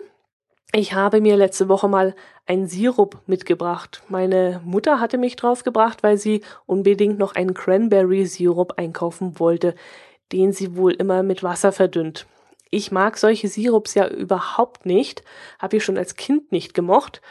Ich 0.75 0.93
habe 0.93 1.21
mir 1.21 1.37
letzte 1.37 1.69
Woche 1.69 1.87
mal 1.87 2.15
einen 2.47 2.65
Sirup 2.65 3.21
mitgebracht. 3.27 4.01
Meine 4.09 4.59
Mutter 4.65 4.99
hatte 4.99 5.19
mich 5.19 5.35
drauf 5.35 5.63
gebracht, 5.63 6.01
weil 6.01 6.17
sie 6.17 6.41
unbedingt 6.65 7.19
noch 7.19 7.35
einen 7.35 7.53
Cranberry-Sirup 7.53 8.73
einkaufen 8.77 9.39
wollte, 9.39 9.75
den 10.31 10.51
sie 10.51 10.75
wohl 10.75 10.93
immer 10.93 11.21
mit 11.21 11.43
Wasser 11.43 11.71
verdünnt. 11.71 12.25
Ich 12.71 12.91
mag 12.91 13.19
solche 13.19 13.49
Sirups 13.49 13.93
ja 13.93 14.07
überhaupt 14.07 14.87
nicht, 14.87 15.23
habe 15.59 15.77
ich 15.77 15.83
schon 15.83 15.99
als 15.99 16.15
Kind 16.15 16.51
nicht 16.51 16.73
gemocht. 16.73 17.21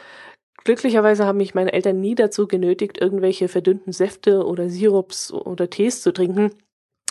Glücklicherweise 0.63 1.25
haben 1.25 1.39
mich 1.39 1.53
meine 1.53 1.73
Eltern 1.73 1.99
nie 1.99 2.15
dazu 2.15 2.47
genötigt, 2.47 2.97
irgendwelche 2.97 3.49
verdünnten 3.49 3.91
Säfte 3.91 4.45
oder 4.45 4.69
Sirups 4.69 5.33
oder 5.33 5.69
Tees 5.69 6.01
zu 6.01 6.13
trinken. 6.13 6.51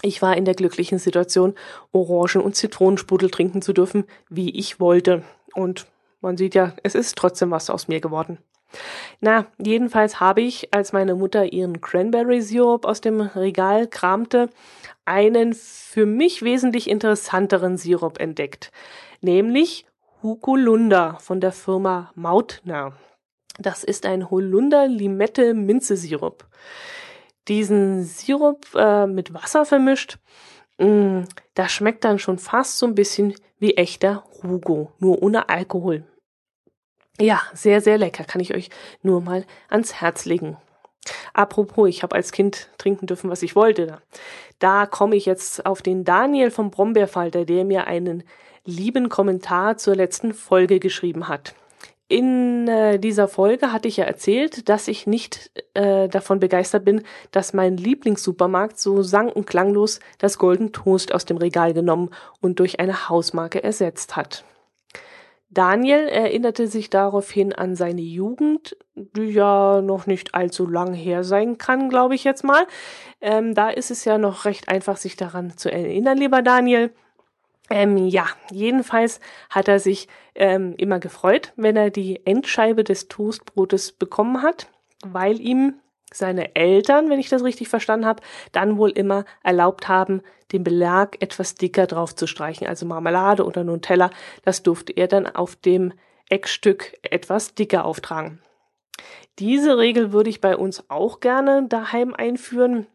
Ich 0.00 0.22
war 0.22 0.34
in 0.34 0.46
der 0.46 0.54
glücklichen 0.54 0.98
Situation, 0.98 1.52
Orangen- 1.92 2.40
und 2.40 2.56
Zitronensprudel 2.56 3.28
trinken 3.28 3.60
zu 3.60 3.74
dürfen, 3.74 4.04
wie 4.30 4.48
ich 4.58 4.80
wollte. 4.80 5.24
Und 5.54 5.86
man 6.22 6.36
sieht 6.36 6.54
ja, 6.54 6.72
es 6.82 6.94
ist 6.94 7.16
trotzdem 7.16 7.50
was 7.50 7.68
aus 7.68 7.88
mir 7.88 8.00
geworden. 8.00 8.38
Na, 9.20 9.46
jedenfalls 9.58 10.20
habe 10.20 10.40
ich, 10.40 10.72
als 10.72 10.92
meine 10.92 11.14
Mutter 11.14 11.52
ihren 11.52 11.80
Cranberry-Sirup 11.80 12.86
aus 12.86 13.00
dem 13.00 13.20
Regal 13.20 13.86
kramte, 13.86 14.48
einen 15.04 15.54
für 15.54 16.06
mich 16.06 16.42
wesentlich 16.42 16.88
interessanteren 16.88 17.76
Sirup 17.76 18.18
entdeckt, 18.18 18.72
nämlich 19.20 19.86
Hukulunda 20.22 21.18
von 21.20 21.40
der 21.40 21.52
Firma 21.52 22.10
Mautner. 22.14 22.94
Das 23.58 23.84
ist 23.84 24.06
ein 24.06 24.30
Holunder-Limette-Minze-Sirup. 24.30 26.46
Diesen 27.48 28.04
Sirup 28.04 28.66
äh, 28.74 29.06
mit 29.06 29.34
Wasser 29.34 29.66
vermischt, 29.66 30.18
mh, 30.78 30.86
mm, 30.86 31.24
das 31.54 31.72
schmeckt 31.72 32.04
dann 32.04 32.18
schon 32.18 32.38
fast 32.38 32.78
so 32.78 32.86
ein 32.86 32.94
bisschen 32.94 33.34
wie 33.58 33.76
echter 33.76 34.24
Hugo, 34.42 34.92
nur 34.98 35.22
ohne 35.22 35.48
Alkohol. 35.48 36.04
Ja, 37.22 37.40
sehr, 37.54 37.80
sehr 37.80 37.98
lecker. 37.98 38.24
Kann 38.24 38.40
ich 38.40 38.52
euch 38.52 38.68
nur 39.02 39.20
mal 39.20 39.44
ans 39.68 40.00
Herz 40.00 40.24
legen. 40.24 40.56
Apropos, 41.34 41.88
ich 41.88 42.02
habe 42.02 42.16
als 42.16 42.32
Kind 42.32 42.68
trinken 42.78 43.06
dürfen, 43.06 43.30
was 43.30 43.44
ich 43.44 43.54
wollte. 43.54 44.02
Da 44.58 44.86
komme 44.86 45.14
ich 45.14 45.24
jetzt 45.24 45.64
auf 45.64 45.82
den 45.82 46.02
Daniel 46.02 46.50
vom 46.50 46.72
Brombeerfalter, 46.72 47.44
der 47.44 47.64
mir 47.64 47.86
einen 47.86 48.24
lieben 48.64 49.08
Kommentar 49.08 49.76
zur 49.76 49.94
letzten 49.94 50.34
Folge 50.34 50.80
geschrieben 50.80 51.28
hat. 51.28 51.54
In 52.08 52.66
äh, 52.66 52.98
dieser 52.98 53.28
Folge 53.28 53.72
hatte 53.72 53.86
ich 53.86 53.98
ja 53.98 54.04
erzählt, 54.04 54.68
dass 54.68 54.88
ich 54.88 55.06
nicht 55.06 55.52
äh, 55.74 56.08
davon 56.08 56.40
begeistert 56.40 56.84
bin, 56.84 57.04
dass 57.30 57.52
mein 57.52 57.76
Lieblingssupermarkt 57.76 58.80
so 58.80 59.04
sang- 59.04 59.30
und 59.30 59.46
klanglos 59.46 60.00
das 60.18 60.38
Golden 60.38 60.72
Toast 60.72 61.14
aus 61.14 61.24
dem 61.24 61.36
Regal 61.36 61.72
genommen 61.72 62.10
und 62.40 62.58
durch 62.58 62.80
eine 62.80 63.08
Hausmarke 63.08 63.62
ersetzt 63.62 64.16
hat. 64.16 64.44
Daniel 65.52 66.08
erinnerte 66.08 66.66
sich 66.66 66.88
daraufhin 66.88 67.52
an 67.52 67.76
seine 67.76 68.00
Jugend, 68.00 68.74
die 68.94 69.32
ja 69.32 69.82
noch 69.82 70.06
nicht 70.06 70.34
allzu 70.34 70.66
lang 70.66 70.94
her 70.94 71.24
sein 71.24 71.58
kann, 71.58 71.90
glaube 71.90 72.14
ich 72.14 72.24
jetzt 72.24 72.42
mal. 72.42 72.66
Ähm, 73.20 73.54
da 73.54 73.68
ist 73.68 73.90
es 73.90 74.06
ja 74.06 74.16
noch 74.16 74.46
recht 74.46 74.70
einfach, 74.70 74.96
sich 74.96 75.16
daran 75.16 75.56
zu 75.58 75.70
erinnern, 75.70 76.16
lieber 76.16 76.40
Daniel. 76.40 76.90
Ähm, 77.68 77.98
ja, 77.98 78.26
jedenfalls 78.50 79.20
hat 79.50 79.68
er 79.68 79.78
sich 79.78 80.08
ähm, 80.34 80.74
immer 80.78 81.00
gefreut, 81.00 81.52
wenn 81.56 81.76
er 81.76 81.90
die 81.90 82.24
Endscheibe 82.24 82.82
des 82.82 83.08
Toastbrotes 83.08 83.92
bekommen 83.92 84.40
hat, 84.40 84.68
weil 85.04 85.38
ihm 85.38 85.74
seine 86.14 86.54
Eltern, 86.54 87.10
wenn 87.10 87.18
ich 87.18 87.28
das 87.28 87.44
richtig 87.44 87.68
verstanden 87.68 88.06
habe, 88.06 88.22
dann 88.52 88.76
wohl 88.76 88.90
immer 88.90 89.24
erlaubt 89.42 89.88
haben, 89.88 90.22
den 90.52 90.64
Belag 90.64 91.16
etwas 91.20 91.54
dicker 91.54 91.86
drauf 91.86 92.14
zu 92.14 92.26
streichen, 92.26 92.66
also 92.66 92.86
Marmelade 92.86 93.44
oder 93.44 93.64
Nutella, 93.64 94.10
das 94.44 94.62
durfte 94.62 94.92
er 94.92 95.08
dann 95.08 95.26
auf 95.26 95.56
dem 95.56 95.92
Eckstück 96.28 96.94
etwas 97.02 97.54
dicker 97.54 97.84
auftragen. 97.84 98.40
Diese 99.38 99.78
Regel 99.78 100.12
würde 100.12 100.30
ich 100.30 100.40
bei 100.40 100.56
uns 100.56 100.88
auch 100.88 101.20
gerne 101.20 101.66
daheim 101.68 102.14
einführen. 102.14 102.86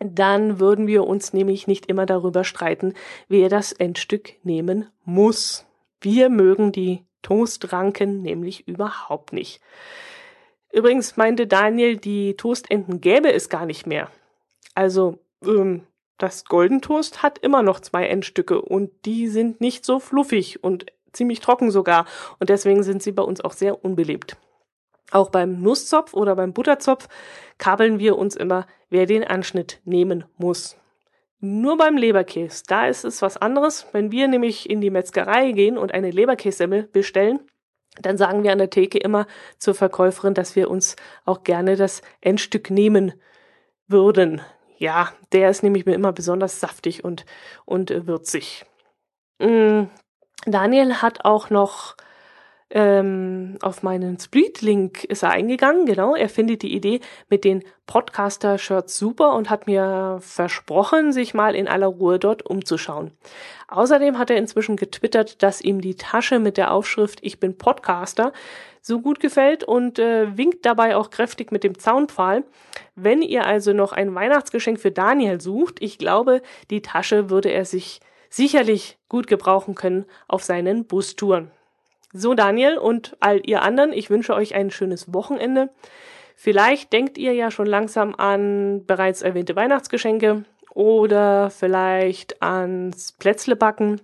Dann 0.00 0.60
würden 0.60 0.86
wir 0.86 1.06
uns 1.06 1.32
nämlich 1.32 1.66
nicht 1.66 1.86
immer 1.86 2.06
darüber 2.06 2.44
streiten, 2.44 2.94
wer 3.28 3.48
das 3.48 3.72
Endstück 3.72 4.34
nehmen 4.44 4.88
muss. 5.04 5.64
Wir 6.00 6.28
mögen 6.28 6.72
die 6.72 7.04
Toastranken 7.22 8.22
nämlich 8.22 8.68
überhaupt 8.68 9.32
nicht. 9.32 9.60
Übrigens 10.72 11.16
meinte 11.16 11.46
Daniel, 11.46 11.96
die 11.96 12.36
Toastenden 12.36 13.00
gäbe 13.00 13.32
es 13.32 13.48
gar 13.48 13.66
nicht 13.66 13.86
mehr. 13.86 14.10
Also, 14.74 15.18
ähm, 15.44 15.86
das 16.18 16.44
Golden 16.44 16.80
Toast 16.80 17.22
hat 17.22 17.38
immer 17.38 17.62
noch 17.62 17.80
zwei 17.80 18.06
Endstücke 18.06 18.60
und 18.60 18.90
die 19.04 19.28
sind 19.28 19.60
nicht 19.60 19.84
so 19.84 20.00
fluffig 20.00 20.62
und 20.64 20.86
ziemlich 21.12 21.40
trocken 21.40 21.70
sogar 21.70 22.06
und 22.38 22.50
deswegen 22.50 22.82
sind 22.82 23.02
sie 23.02 23.12
bei 23.12 23.22
uns 23.22 23.40
auch 23.40 23.52
sehr 23.52 23.84
unbeliebt. 23.84 24.36
Auch 25.10 25.30
beim 25.30 25.60
Nusszopf 25.60 26.14
oder 26.14 26.34
beim 26.34 26.52
Butterzopf 26.52 27.08
kabeln 27.58 27.98
wir 27.98 28.18
uns 28.18 28.34
immer, 28.34 28.66
wer 28.90 29.06
den 29.06 29.24
Anschnitt 29.24 29.80
nehmen 29.84 30.24
muss. 30.36 30.76
Nur 31.38 31.76
beim 31.76 31.96
Leberkäse, 31.96 32.64
da 32.66 32.88
ist 32.88 33.04
es 33.04 33.22
was 33.22 33.36
anderes. 33.36 33.86
Wenn 33.92 34.10
wir 34.10 34.26
nämlich 34.26 34.68
in 34.68 34.80
die 34.80 34.90
Metzgerei 34.90 35.52
gehen 35.52 35.78
und 35.78 35.92
eine 35.92 36.10
Leberkässemmel 36.10 36.84
bestellen, 36.84 37.40
dann 38.00 38.18
sagen 38.18 38.42
wir 38.42 38.52
an 38.52 38.58
der 38.58 38.70
Theke 38.70 38.98
immer 38.98 39.26
zur 39.58 39.74
Verkäuferin, 39.74 40.34
dass 40.34 40.56
wir 40.56 40.70
uns 40.70 40.96
auch 41.24 41.44
gerne 41.44 41.76
das 41.76 42.02
Endstück 42.20 42.70
nehmen 42.70 43.12
würden. 43.88 44.40
Ja, 44.78 45.12
der 45.32 45.50
ist 45.50 45.62
nämlich 45.62 45.86
mir 45.86 45.94
immer 45.94 46.12
besonders 46.12 46.60
saftig 46.60 47.04
und, 47.04 47.24
und 47.64 47.90
äh, 47.90 48.06
würzig. 48.06 48.66
Mm, 49.38 49.84
Daniel 50.44 50.96
hat 50.96 51.24
auch 51.24 51.50
noch 51.50 51.96
ähm, 52.70 53.58
auf 53.62 53.84
meinen 53.84 54.18
Split-Link 54.18 55.04
ist 55.04 55.22
er 55.22 55.30
eingegangen, 55.30 55.86
genau. 55.86 56.16
Er 56.16 56.28
findet 56.28 56.62
die 56.62 56.74
Idee 56.74 57.00
mit 57.30 57.44
den 57.44 57.62
Podcaster-Shirts 57.86 58.98
super 58.98 59.34
und 59.34 59.50
hat 59.50 59.68
mir 59.68 60.18
versprochen, 60.20 61.12
sich 61.12 61.32
mal 61.32 61.54
in 61.54 61.68
aller 61.68 61.86
Ruhe 61.86 62.18
dort 62.18 62.44
umzuschauen. 62.44 63.12
Außerdem 63.68 64.18
hat 64.18 64.30
er 64.30 64.36
inzwischen 64.36 64.76
getwittert, 64.76 65.42
dass 65.44 65.60
ihm 65.60 65.80
die 65.80 65.94
Tasche 65.94 66.40
mit 66.40 66.56
der 66.56 66.72
Aufschrift 66.72 67.20
Ich 67.22 67.38
bin 67.38 67.56
Podcaster 67.56 68.32
so 68.82 69.00
gut 69.00 69.20
gefällt 69.20 69.62
und 69.62 69.98
äh, 69.98 70.36
winkt 70.36 70.66
dabei 70.66 70.96
auch 70.96 71.10
kräftig 71.10 71.52
mit 71.52 71.62
dem 71.62 71.78
Zaunpfahl. 71.78 72.44
Wenn 72.96 73.22
ihr 73.22 73.46
also 73.46 73.72
noch 73.72 73.92
ein 73.92 74.14
Weihnachtsgeschenk 74.14 74.80
für 74.80 74.90
Daniel 74.92 75.40
sucht, 75.40 75.76
ich 75.80 75.98
glaube, 75.98 76.42
die 76.70 76.82
Tasche 76.82 77.30
würde 77.30 77.50
er 77.50 77.64
sich 77.64 78.00
sicherlich 78.28 78.98
gut 79.08 79.28
gebrauchen 79.28 79.76
können 79.76 80.04
auf 80.28 80.42
seinen 80.42 80.84
Bustouren. 80.86 81.50
So, 82.18 82.32
Daniel 82.32 82.78
und 82.78 83.14
all 83.20 83.42
ihr 83.44 83.60
anderen, 83.60 83.92
ich 83.92 84.08
wünsche 84.08 84.34
euch 84.34 84.54
ein 84.54 84.70
schönes 84.70 85.12
Wochenende. 85.12 85.68
Vielleicht 86.34 86.94
denkt 86.94 87.18
ihr 87.18 87.34
ja 87.34 87.50
schon 87.50 87.66
langsam 87.66 88.14
an 88.14 88.86
bereits 88.86 89.20
erwähnte 89.20 89.54
Weihnachtsgeschenke 89.54 90.44
oder 90.72 91.50
vielleicht 91.50 92.42
ans 92.42 93.12
Plätzlebacken. 93.12 94.00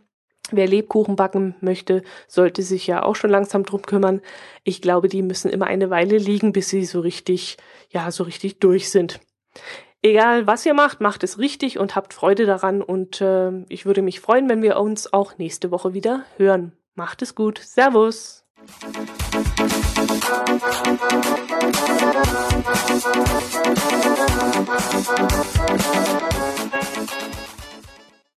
Wer 0.50 0.66
Lebkuchen 0.66 1.16
backen 1.16 1.54
möchte, 1.62 2.02
sollte 2.28 2.60
sich 2.60 2.86
ja 2.86 3.02
auch 3.02 3.16
schon 3.16 3.30
langsam 3.30 3.64
drum 3.64 3.80
kümmern. 3.80 4.20
Ich 4.62 4.82
glaube, 4.82 5.08
die 5.08 5.22
müssen 5.22 5.50
immer 5.50 5.66
eine 5.66 5.88
Weile 5.88 6.18
liegen, 6.18 6.52
bis 6.52 6.68
sie 6.68 6.84
so 6.84 7.00
richtig, 7.00 7.56
ja, 7.88 8.10
so 8.10 8.24
richtig 8.24 8.58
durch 8.58 8.90
sind. 8.90 9.20
Egal, 10.02 10.46
was 10.46 10.66
ihr 10.66 10.74
macht, 10.74 11.00
macht 11.00 11.24
es 11.24 11.38
richtig 11.38 11.78
und 11.78 11.96
habt 11.96 12.12
Freude 12.12 12.44
daran. 12.44 12.82
Und 12.82 13.22
äh, 13.22 13.52
ich 13.70 13.86
würde 13.86 14.02
mich 14.02 14.20
freuen, 14.20 14.50
wenn 14.50 14.60
wir 14.60 14.78
uns 14.78 15.10
auch 15.14 15.38
nächste 15.38 15.70
Woche 15.70 15.94
wieder 15.94 16.26
hören. 16.36 16.72
Macht 16.94 17.22
es 17.22 17.34
gut. 17.34 17.58
Servus. 17.58 18.44